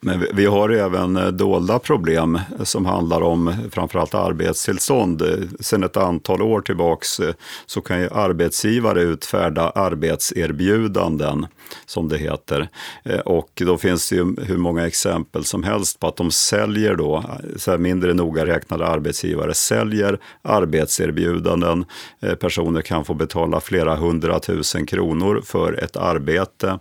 men 0.00 0.24
vi 0.34 0.46
har 0.46 0.70
även 0.70 1.16
eh, 1.16 1.26
dolda 1.26 1.78
problem 1.78 2.40
som 2.62 2.86
handlar 2.86 3.20
om 3.20 3.54
framförallt 3.70 4.14
arbetstillstånd. 4.14 5.22
Sedan 5.60 5.84
ett 5.84 5.96
antal 5.96 6.42
år 6.42 6.60
tillbaks 6.60 7.20
eh, 7.20 7.34
så 7.66 7.80
kan 7.80 8.00
ju 8.00 8.08
arbetsgivare 8.12 9.02
utfärda 9.02 9.70
arbetserbjudanden, 9.70 11.46
som 11.86 12.08
det 12.08 12.18
heter. 12.18 12.68
Eh, 13.04 13.18
och 13.18 13.50
då 13.54 13.78
finns 13.78 14.08
det 14.08 14.16
ju 14.16 14.36
hur 14.42 14.56
många 14.56 14.86
exempel 14.86 15.44
som 15.44 15.62
helst 15.62 16.00
på 16.00 16.06
att 16.06 16.16
de 16.16 16.30
säljer 16.30 16.94
då, 16.94 17.24
så 17.56 17.70
här 17.70 17.78
mindre 17.78 18.14
noga 18.14 18.46
räknade 18.46 18.86
arbetsgivare 18.86 19.54
säljer 19.54 20.18
arbetserbjudanden. 20.42 21.84
Personer 22.40 22.80
kan 22.80 23.04
få 23.04 23.14
betala 23.14 23.60
flera 23.60 23.96
hundratusen 23.96 24.86
kronor 24.86 25.42
för 25.44 25.72
ett 25.84 25.96
arbete 25.96 26.78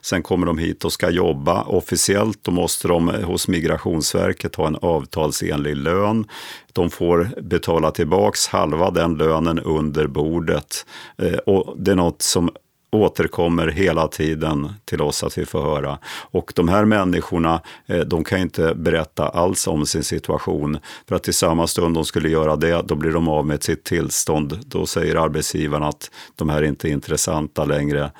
Sen 0.00 0.22
kommer 0.22 0.46
de 0.46 0.58
hit 0.58 0.84
och 0.84 0.92
ska 0.92 1.10
jobba 1.10 1.62
officiellt. 1.62 2.38
Då 2.42 2.50
måste 2.50 2.88
de 2.88 3.08
hos 3.08 3.48
Migrationsverket 3.48 4.54
ha 4.54 4.66
en 4.66 4.76
avtalsenlig 4.76 5.76
lön. 5.76 6.26
De 6.72 6.90
får 6.90 7.30
betala 7.42 7.90
tillbaks 7.90 8.46
halva 8.46 8.90
den 8.90 9.14
lönen 9.14 9.58
under 9.58 10.06
bordet. 10.06 10.86
Eh, 11.18 11.38
och 11.38 11.74
det 11.78 11.90
är 11.90 11.96
något 11.96 12.22
som 12.22 12.50
återkommer 12.90 13.68
hela 13.68 14.08
tiden 14.08 14.72
till 14.84 15.00
oss 15.02 15.22
att 15.22 15.38
vi 15.38 15.46
får 15.46 15.62
höra. 15.62 15.98
Och 16.30 16.52
de 16.54 16.68
här 16.68 16.84
människorna, 16.84 17.60
eh, 17.86 18.00
de 18.00 18.24
kan 18.24 18.38
inte 18.38 18.74
berätta 18.74 19.28
alls 19.28 19.66
om 19.66 19.86
sin 19.86 20.04
situation. 20.04 20.78
För 21.08 21.16
att 21.16 21.28
i 21.28 21.32
samma 21.32 21.66
stund 21.66 21.94
de 21.94 22.04
skulle 22.04 22.28
göra 22.28 22.56
det, 22.56 22.82
då 22.82 22.94
blir 22.94 23.10
de 23.10 23.28
av 23.28 23.46
med 23.46 23.62
sitt 23.62 23.84
tillstånd. 23.84 24.58
Då 24.66 24.86
säger 24.86 25.14
arbetsgivaren 25.14 25.82
att 25.82 26.10
de 26.34 26.48
här 26.48 26.62
är 26.62 26.66
inte 26.66 26.88
intressanta 26.88 27.64
längre. 27.64 28.10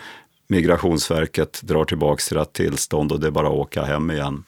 Migrationsverket 0.48 1.62
drar 1.62 1.84
tillbaka 1.84 2.20
sitt 2.20 2.52
tillstånd 2.52 3.12
och 3.12 3.20
det 3.20 3.26
är 3.26 3.30
bara 3.30 3.46
att 3.46 3.54
åka 3.54 3.84
hem 3.84 4.10
igen. 4.10 4.44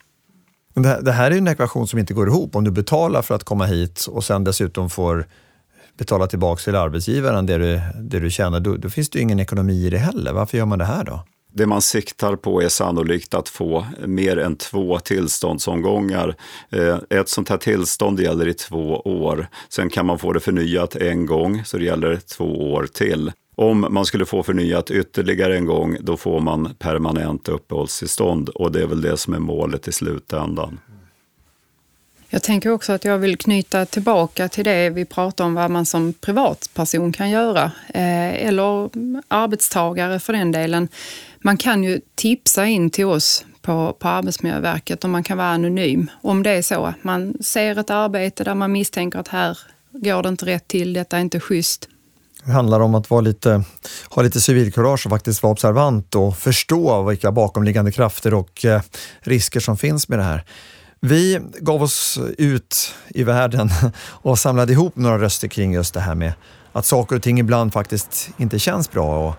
Det 1.02 1.12
här 1.12 1.30
är 1.30 1.38
en 1.38 1.48
ekvation 1.48 1.86
som 1.86 1.98
inte 1.98 2.14
går 2.14 2.28
ihop. 2.28 2.56
Om 2.56 2.64
du 2.64 2.70
betalar 2.70 3.22
för 3.22 3.34
att 3.34 3.44
komma 3.44 3.66
hit 3.66 4.06
och 4.10 4.24
sen 4.24 4.44
dessutom 4.44 4.90
får 4.90 5.26
betala 5.98 6.26
tillbaka 6.26 6.62
till 6.62 6.76
arbetsgivaren 6.76 7.46
det 7.46 7.58
du, 7.58 7.80
det 8.00 8.18
du 8.18 8.30
tjänar, 8.30 8.60
då, 8.60 8.76
då 8.76 8.90
finns 8.90 9.10
det 9.10 9.18
ju 9.18 9.22
ingen 9.22 9.40
ekonomi 9.40 9.86
i 9.86 9.90
det 9.90 9.98
heller. 9.98 10.32
Varför 10.32 10.58
gör 10.58 10.66
man 10.66 10.78
det 10.78 10.84
här 10.84 11.04
då? 11.04 11.24
Det 11.52 11.66
man 11.66 11.82
siktar 11.82 12.36
på 12.36 12.62
är 12.62 12.68
sannolikt 12.68 13.34
att 13.34 13.48
få 13.48 13.86
mer 14.06 14.38
än 14.38 14.56
två 14.56 14.98
tillståndsomgångar. 14.98 16.34
Eh, 16.70 16.98
ett 17.10 17.28
sånt 17.28 17.48
här 17.48 17.56
tillstånd 17.56 18.20
gäller 18.20 18.48
i 18.48 18.54
två 18.54 19.00
år. 19.04 19.48
Sen 19.68 19.90
kan 19.90 20.06
man 20.06 20.18
få 20.18 20.32
det 20.32 20.40
förnyat 20.40 20.96
en 20.96 21.26
gång, 21.26 21.64
så 21.64 21.78
det 21.78 21.84
gäller 21.84 22.16
två 22.16 22.72
år 22.72 22.86
till. 22.92 23.32
Om 23.60 23.86
man 23.90 24.06
skulle 24.06 24.26
få 24.26 24.42
förnyat 24.42 24.90
ytterligare 24.90 25.56
en 25.56 25.64
gång, 25.64 25.96
då 26.00 26.16
får 26.16 26.40
man 26.40 26.74
permanent 26.78 27.48
uppehållstillstånd 27.48 28.48
och 28.48 28.72
det 28.72 28.82
är 28.82 28.86
väl 28.86 29.00
det 29.00 29.16
som 29.16 29.34
är 29.34 29.38
målet 29.38 29.88
i 29.88 29.92
slutändan. 29.92 30.80
Jag 32.28 32.42
tänker 32.42 32.70
också 32.70 32.92
att 32.92 33.04
jag 33.04 33.18
vill 33.18 33.38
knyta 33.38 33.86
tillbaka 33.86 34.48
till 34.48 34.64
det 34.64 34.90
vi 34.90 35.04
pratade 35.04 35.46
om 35.46 35.54
vad 35.54 35.70
man 35.70 35.86
som 35.86 36.12
privatperson 36.12 37.12
kan 37.12 37.30
göra. 37.30 37.64
Eh, 37.88 38.46
eller 38.46 38.90
arbetstagare 39.28 40.20
för 40.20 40.32
den 40.32 40.52
delen. 40.52 40.88
Man 41.40 41.56
kan 41.56 41.84
ju 41.84 42.00
tipsa 42.14 42.66
in 42.66 42.90
till 42.90 43.06
oss 43.06 43.44
på, 43.62 43.96
på 43.98 44.08
Arbetsmiljöverket 44.08 45.04
och 45.04 45.10
man 45.10 45.22
kan 45.22 45.38
vara 45.38 45.48
anonym. 45.48 46.10
Om 46.22 46.42
det 46.42 46.50
är 46.50 46.62
så 46.62 46.84
att 46.84 47.04
man 47.04 47.34
ser 47.42 47.78
ett 47.78 47.90
arbete 47.90 48.44
där 48.44 48.54
man 48.54 48.72
misstänker 48.72 49.18
att 49.18 49.28
här 49.28 49.58
går 49.92 50.22
det 50.22 50.28
inte 50.28 50.46
rätt 50.46 50.68
till, 50.68 50.92
detta 50.92 51.16
är 51.16 51.20
inte 51.20 51.40
schysst. 51.40 51.88
Det 52.44 52.52
handlar 52.52 52.80
om 52.80 52.94
att 52.94 53.10
vara 53.10 53.20
lite, 53.20 53.64
ha 54.10 54.22
lite 54.22 54.40
civilkurage 54.40 55.06
och 55.06 55.10
faktiskt 55.10 55.42
vara 55.42 55.52
observant 55.52 56.14
och 56.14 56.36
förstå 56.36 57.02
vilka 57.02 57.32
bakomliggande 57.32 57.92
krafter 57.92 58.34
och 58.34 58.64
eh, 58.64 58.80
risker 59.20 59.60
som 59.60 59.76
finns 59.76 60.08
med 60.08 60.18
det 60.18 60.22
här. 60.22 60.44
Vi 61.00 61.40
gav 61.60 61.82
oss 61.82 62.18
ut 62.38 62.94
i 63.08 63.24
världen 63.24 63.70
och 64.08 64.38
samlade 64.38 64.72
ihop 64.72 64.96
några 64.96 65.18
röster 65.18 65.48
kring 65.48 65.72
just 65.72 65.94
det 65.94 66.00
här 66.00 66.14
med 66.14 66.32
att 66.72 66.86
saker 66.86 67.16
och 67.16 67.22
ting 67.22 67.38
ibland 67.40 67.72
faktiskt 67.72 68.30
inte 68.36 68.58
känns 68.58 68.90
bra 68.90 69.28
och 69.28 69.34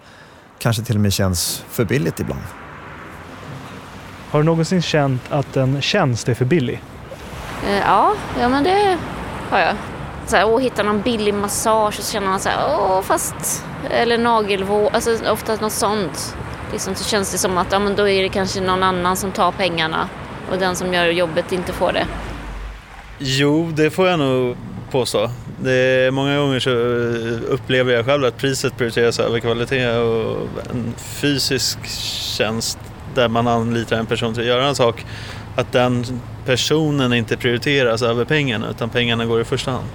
kanske 0.59 0.83
till 0.83 0.95
och 0.95 1.01
med 1.01 1.13
känns 1.13 1.63
för 1.69 1.85
billigt 1.85 2.19
ibland. 2.19 2.41
Har 4.29 4.39
du 4.39 4.45
någonsin 4.45 4.81
känt 4.81 5.21
att 5.29 5.57
en 5.57 5.81
tjänst 5.81 6.29
är 6.29 6.33
för 6.33 6.45
billig? 6.45 6.83
Eh, 7.65 7.77
ja, 7.77 8.13
ja 8.39 8.49
men 8.49 8.63
det 8.63 8.97
har 9.49 9.59
jag. 9.59 9.75
Så 10.31 10.37
här, 10.37 10.45
åh, 10.45 10.59
hitta 10.59 10.83
någon 10.83 11.01
billig 11.01 11.33
massage 11.33 11.99
och 11.99 12.05
så 12.05 12.11
känner 12.13 12.27
man 12.27 12.39
så 12.39 12.49
här, 12.49 12.77
åh 12.79 13.01
fast... 13.01 13.65
Eller 13.89 14.17
nagelvård, 14.17 14.89
alltså 14.93 15.29
ofta 15.29 15.55
något 15.55 15.71
sånt. 15.71 16.35
Liksom, 16.71 16.95
så 16.95 17.03
känns 17.03 17.31
det 17.31 17.37
som 17.37 17.57
att 17.57 17.71
ja, 17.71 17.79
men 17.79 17.95
då 17.95 18.09
är 18.09 18.23
det 18.23 18.29
kanske 18.29 18.61
någon 18.61 18.83
annan 18.83 19.17
som 19.17 19.31
tar 19.31 19.51
pengarna 19.51 20.09
och 20.51 20.57
den 20.57 20.75
som 20.75 20.93
gör 20.93 21.05
jobbet 21.05 21.51
inte 21.51 21.73
får 21.73 21.91
det. 21.91 22.07
Jo, 23.17 23.71
det 23.75 23.89
får 23.89 24.07
jag 24.07 24.19
nog 24.19 24.57
påstå. 24.91 25.29
Det 25.63 25.71
är, 25.71 26.11
många 26.11 26.37
gånger 26.37 26.59
så 26.59 26.69
eh, 26.69 27.53
upplever 27.53 27.93
jag 27.93 28.05
själv 28.05 28.25
att 28.25 28.37
priset 28.37 28.77
prioriteras 28.77 29.19
över 29.19 29.39
kvalitet 29.39 29.97
och 29.97 30.47
en 30.71 30.93
fysisk 30.97 31.85
tjänst 32.37 32.79
där 33.15 33.27
man 33.27 33.47
anlitar 33.47 33.97
en 33.97 34.05
person 34.05 34.33
till 34.33 34.43
att 34.43 34.47
göra 34.47 34.67
en 34.67 34.75
sak, 34.75 35.05
att 35.55 35.71
den 35.71 36.05
personen 36.45 37.13
inte 37.13 37.37
prioriteras 37.37 38.01
över 38.01 38.25
pengarna 38.25 38.69
utan 38.69 38.89
pengarna 38.89 39.25
går 39.25 39.41
i 39.41 39.43
första 39.43 39.71
hand. 39.71 39.87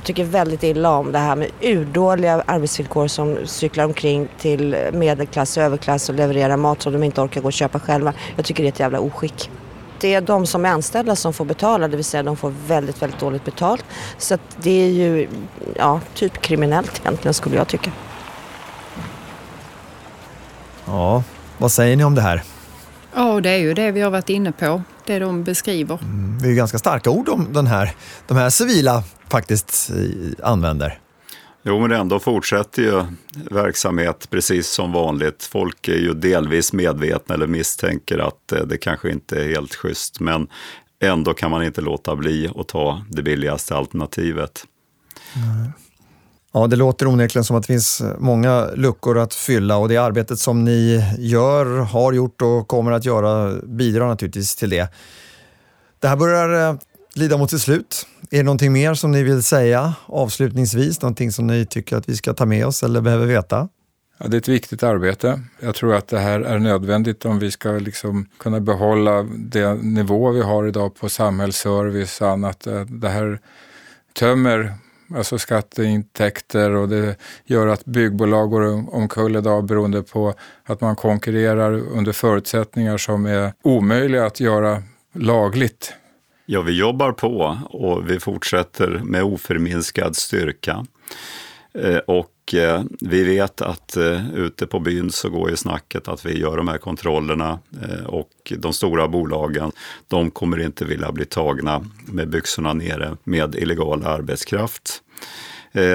Jag 0.00 0.06
tycker 0.06 0.24
väldigt 0.24 0.62
illa 0.62 0.90
om 0.90 1.12
det 1.12 1.18
här 1.18 1.36
med 1.36 1.50
urdåliga 1.60 2.42
arbetsvillkor 2.46 3.08
som 3.08 3.38
cyklar 3.44 3.84
omkring 3.84 4.28
till 4.38 4.76
medelklass 4.92 5.56
och 5.56 5.62
överklass 5.62 6.08
och 6.08 6.14
levererar 6.14 6.56
mat 6.56 6.82
som 6.82 6.92
de 6.92 7.02
inte 7.02 7.20
orkar 7.20 7.40
gå 7.40 7.46
och 7.46 7.52
köpa 7.52 7.80
själva. 7.80 8.12
Jag 8.36 8.44
tycker 8.44 8.62
det 8.62 8.66
är 8.66 8.72
ett 8.72 8.80
jävla 8.80 9.00
oskick. 9.00 9.50
Det 9.98 10.14
är 10.14 10.20
de 10.20 10.46
som 10.46 10.64
är 10.64 10.70
anställda 10.70 11.16
som 11.16 11.32
får 11.32 11.44
betala, 11.44 11.88
det 11.88 11.96
vill 11.96 12.04
säga 12.04 12.22
de 12.22 12.36
får 12.36 12.52
väldigt, 12.66 13.02
väldigt 13.02 13.20
dåligt 13.20 13.44
betalt. 13.44 13.84
Så 14.18 14.38
det 14.56 14.70
är 14.70 14.88
ju, 14.88 15.28
ja, 15.76 16.00
typ 16.14 16.40
kriminellt 16.40 17.00
egentligen 17.04 17.34
skulle 17.34 17.56
jag 17.56 17.68
tycka. 17.68 17.90
Ja, 20.86 21.22
vad 21.58 21.72
säger 21.72 21.96
ni 21.96 22.04
om 22.04 22.14
det 22.14 22.22
här? 22.22 22.42
Ja, 23.14 23.40
det 23.40 23.50
är 23.50 23.58
ju 23.58 23.74
det 23.74 23.90
vi 23.90 24.00
har 24.00 24.10
varit 24.10 24.28
inne 24.28 24.52
på, 24.52 24.82
det 25.14 25.18
de 25.18 25.44
beskriver. 25.44 25.98
Mm, 26.02 26.38
det 26.38 26.46
är 26.46 26.50
ju 26.50 26.56
ganska 26.56 26.78
starka 26.78 27.10
ord 27.10 27.28
om 27.28 27.52
den 27.52 27.66
här, 27.66 27.94
de 28.26 28.36
här 28.36 28.50
civila 28.50 29.02
faktiskt 29.28 29.90
använder. 30.42 30.98
Jo, 31.62 31.80
men 31.80 31.92
ändå 31.92 32.18
fortsätter 32.18 32.82
ju 32.82 33.04
verksamhet 33.50 34.30
precis 34.30 34.68
som 34.68 34.92
vanligt. 34.92 35.44
Folk 35.44 35.88
är 35.88 35.98
ju 35.98 36.14
delvis 36.14 36.72
medvetna 36.72 37.34
eller 37.34 37.46
misstänker 37.46 38.18
att 38.18 38.52
eh, 38.52 38.60
det 38.60 38.78
kanske 38.78 39.10
inte 39.10 39.44
är 39.44 39.48
helt 39.48 39.74
schysst, 39.74 40.20
men 40.20 40.48
ändå 41.02 41.34
kan 41.34 41.50
man 41.50 41.62
inte 41.62 41.80
låta 41.80 42.16
bli 42.16 42.50
att 42.56 42.68
ta 42.68 43.04
det 43.08 43.22
billigaste 43.22 43.76
alternativet. 43.76 44.64
Mm. 45.36 45.72
Ja, 46.52 46.66
det 46.66 46.76
låter 46.76 47.06
onekligen 47.06 47.44
som 47.44 47.56
att 47.56 47.62
det 47.62 47.66
finns 47.66 48.02
många 48.18 48.66
luckor 48.74 49.18
att 49.18 49.34
fylla 49.34 49.76
och 49.76 49.88
det 49.88 49.96
arbetet 49.96 50.38
som 50.38 50.64
ni 50.64 51.04
gör, 51.18 51.66
har 51.66 52.12
gjort 52.12 52.42
och 52.42 52.68
kommer 52.68 52.92
att 52.92 53.04
göra 53.04 53.60
bidrar 53.62 54.08
naturligtvis 54.08 54.56
till 54.56 54.70
det. 54.70 54.88
Det 55.98 56.08
här 56.08 56.16
börjar 56.16 56.70
eh, 56.70 56.78
lida 57.14 57.36
mot 57.36 57.50
sitt 57.50 57.60
slut. 57.60 58.06
Är 58.30 58.36
det 58.36 58.42
någonting 58.42 58.72
mer 58.72 58.94
som 58.94 59.10
ni 59.10 59.22
vill 59.22 59.42
säga 59.42 59.94
avslutningsvis? 60.06 61.02
Någonting 61.02 61.32
som 61.32 61.46
ni 61.46 61.66
tycker 61.66 61.96
att 61.96 62.08
vi 62.08 62.16
ska 62.16 62.34
ta 62.34 62.46
med 62.46 62.66
oss 62.66 62.82
eller 62.82 63.00
behöver 63.00 63.26
veta? 63.26 63.68
Ja, 64.18 64.28
det 64.28 64.36
är 64.36 64.38
ett 64.38 64.48
viktigt 64.48 64.82
arbete. 64.82 65.42
Jag 65.60 65.74
tror 65.74 65.94
att 65.94 66.08
det 66.08 66.18
här 66.18 66.40
är 66.40 66.58
nödvändigt 66.58 67.24
om 67.24 67.38
vi 67.38 67.50
ska 67.50 67.70
liksom 67.70 68.28
kunna 68.38 68.60
behålla 68.60 69.22
den 69.22 69.78
nivå 69.78 70.30
vi 70.30 70.42
har 70.42 70.66
idag 70.66 70.94
på 70.94 71.08
samhällsservice 71.08 72.20
och 72.20 72.28
annat. 72.28 72.66
Eh, 72.66 72.80
det 72.80 73.08
här 73.08 73.40
tömmer 74.12 74.74
alltså 75.14 75.38
skatteintäkter 75.38 76.70
och 76.70 76.88
det 76.88 77.16
gör 77.44 77.66
att 77.66 77.84
byggbolag 77.84 78.50
går 78.50 78.94
omkull 78.94 79.36
idag 79.36 79.64
beroende 79.64 80.02
på 80.02 80.34
att 80.64 80.80
man 80.80 80.96
konkurrerar 80.96 81.72
under 81.72 82.12
förutsättningar 82.12 82.98
som 82.98 83.26
är 83.26 83.52
omöjliga 83.62 84.26
att 84.26 84.40
göra 84.40 84.82
lagligt. 85.14 85.94
Ja, 86.46 86.62
vi 86.62 86.78
jobbar 86.78 87.12
på 87.12 87.58
och 87.64 88.10
vi 88.10 88.20
fortsätter 88.20 89.00
med 89.04 89.22
oförminskad 89.22 90.16
styrka. 90.16 90.86
Eh, 91.74 91.98
och 91.98 92.54
eh, 92.54 92.82
vi 93.00 93.24
vet 93.24 93.60
att 93.60 93.96
eh, 93.96 94.34
ute 94.34 94.66
på 94.66 94.80
byn 94.80 95.10
så 95.10 95.30
går 95.30 95.50
ju 95.50 95.56
snacket 95.56 96.08
att 96.08 96.26
vi 96.26 96.38
gör 96.38 96.56
de 96.56 96.68
här 96.68 96.78
kontrollerna 96.78 97.58
eh, 97.82 98.04
och 98.04 98.52
de 98.58 98.72
stora 98.72 99.08
bolagen, 99.08 99.72
de 100.08 100.30
kommer 100.30 100.60
inte 100.60 100.84
vilja 100.84 101.12
bli 101.12 101.24
tagna 101.24 101.84
med 102.06 102.28
byxorna 102.28 102.72
nere 102.72 103.16
med 103.24 103.54
illegal 103.54 104.04
arbetskraft. 104.04 105.02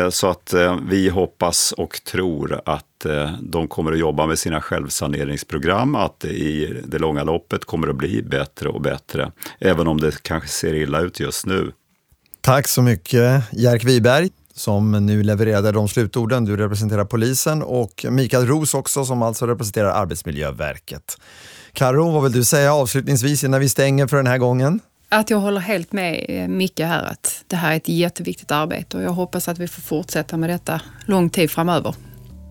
Så 0.10 0.28
att 0.28 0.54
vi 0.90 1.10
hoppas 1.10 1.72
och 1.72 2.02
tror 2.04 2.62
att 2.66 3.06
de 3.40 3.68
kommer 3.68 3.92
att 3.92 4.00
jobba 4.00 4.26
med 4.26 4.40
sina 4.40 4.62
självsaneringsprogram, 4.62 5.96
att 5.96 6.20
det 6.20 6.28
i 6.28 6.82
det 6.86 7.00
långa 7.00 7.24
loppet 7.24 7.66
kommer 7.66 7.88
att 7.88 7.96
bli 7.96 8.22
bättre 8.22 8.70
och 8.70 8.82
bättre, 8.82 9.32
även 9.60 9.88
om 9.88 10.02
det 10.02 10.24
kanske 10.24 10.50
ser 10.50 10.74
illa 10.74 11.00
ut 11.00 11.20
just 11.20 11.46
nu. 11.46 11.72
Tack 12.42 12.68
så 12.68 12.82
mycket 12.82 13.44
Jerk 13.54 13.84
Wiberg 13.84 14.30
som 14.56 14.92
nu 14.92 15.24
levererade 15.24 15.72
de 15.72 15.88
slutorden. 15.88 16.46
Du 16.46 16.58
representerar 16.58 17.06
polisen 17.06 17.64
och 17.64 18.06
Mikael 18.10 18.48
Ros 18.48 18.74
också 18.74 19.06
som 19.06 19.22
alltså 19.22 19.48
representerar 19.48 19.90
Arbetsmiljöverket. 19.90 21.18
Karo, 21.74 22.12
vad 22.12 22.24
vill 22.24 22.32
du 22.32 22.44
säga 22.44 22.74
avslutningsvis 22.74 23.44
innan 23.44 23.60
vi 23.60 23.70
stänger 23.70 24.08
för 24.08 24.18
den 24.18 24.28
här 24.28 24.38
gången? 24.38 24.80
Att 25.10 25.30
jag 25.30 25.38
håller 25.38 25.62
helt 25.62 25.92
med 25.92 26.26
eh, 26.30 26.48
Micke 26.48 26.80
här 26.80 27.04
att 27.04 27.44
det 27.48 27.56
här 27.56 27.72
är 27.72 27.76
ett 27.76 27.90
jätteviktigt 27.90 28.52
arbete 28.52 28.98
och 28.98 29.04
jag 29.04 29.12
hoppas 29.12 29.48
att 29.48 29.60
vi 29.60 29.68
får 29.68 29.82
fortsätta 29.82 30.38
med 30.38 30.50
detta 30.50 30.82
lång 31.06 31.30
tid 31.30 31.52
framöver. 31.52 31.96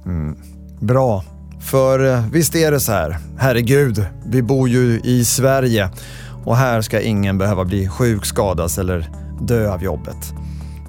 Mm. 0.05 0.37
Bra, 0.81 1.25
för 1.71 2.13
eh, 2.13 2.27
visst 2.33 2.55
är 2.55 2.71
det 2.71 2.81
så 2.81 2.93
här, 2.93 3.19
herregud, 3.39 4.07
vi 4.27 4.43
bor 4.43 4.69
ju 4.69 5.01
i 5.05 5.25
Sverige 5.25 5.91
och 6.45 6.57
här 6.57 6.83
ska 6.83 7.01
ingen 7.01 7.39
behöva 7.39 7.65
bli 7.65 7.89
sjuk, 7.89 8.25
skadas 8.25 8.79
eller 8.79 9.11
dö 9.41 9.73
av 9.73 9.83
jobbet. 9.83 10.35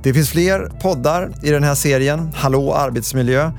Det 0.06 0.14
finns 0.14 0.30
fler 0.30 0.72
poddar 0.82 1.32
i 1.44 1.52
den 1.52 1.64
här 1.64 1.76
serien, 1.76 2.32
Hallå 2.36 2.74
arbetsmiljö. 2.74 3.52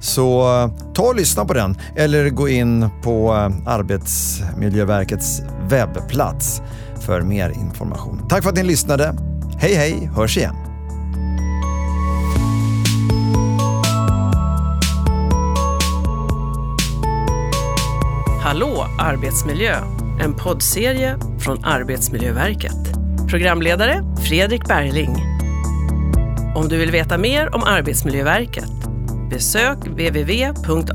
Så 0.00 0.40
eh, 0.62 0.92
ta 0.94 1.02
och 1.02 1.16
lyssna 1.16 1.44
på 1.44 1.54
den 1.54 1.76
eller 1.96 2.30
gå 2.30 2.48
in 2.48 2.88
på 3.02 3.34
eh, 3.34 3.72
Arbetsmiljöverkets 3.72 5.42
webbplats 5.68 6.62
för 7.00 7.20
mer 7.20 7.50
information. 7.50 8.26
Tack 8.28 8.42
för 8.42 8.50
att 8.50 8.56
ni 8.56 8.62
lyssnade. 8.62 9.14
Hej 9.58 9.74
hej, 9.74 10.10
hörs 10.16 10.36
igen. 10.36 10.54
Hallå 18.42 18.86
arbetsmiljö, 18.98 19.74
en 20.20 20.34
poddserie 20.34 21.18
från 21.40 21.64
Arbetsmiljöverket. 21.64 22.76
Programledare 23.30 24.02
Fredrik 24.28 24.64
Bergling. 24.68 25.27
Om 26.58 26.68
du 26.68 26.78
vill 26.78 26.90
veta 26.90 27.18
mer 27.18 27.54
om 27.54 27.62
Arbetsmiljöverket, 27.62 28.70
besök 29.30 29.78
www.av.se 29.86 30.88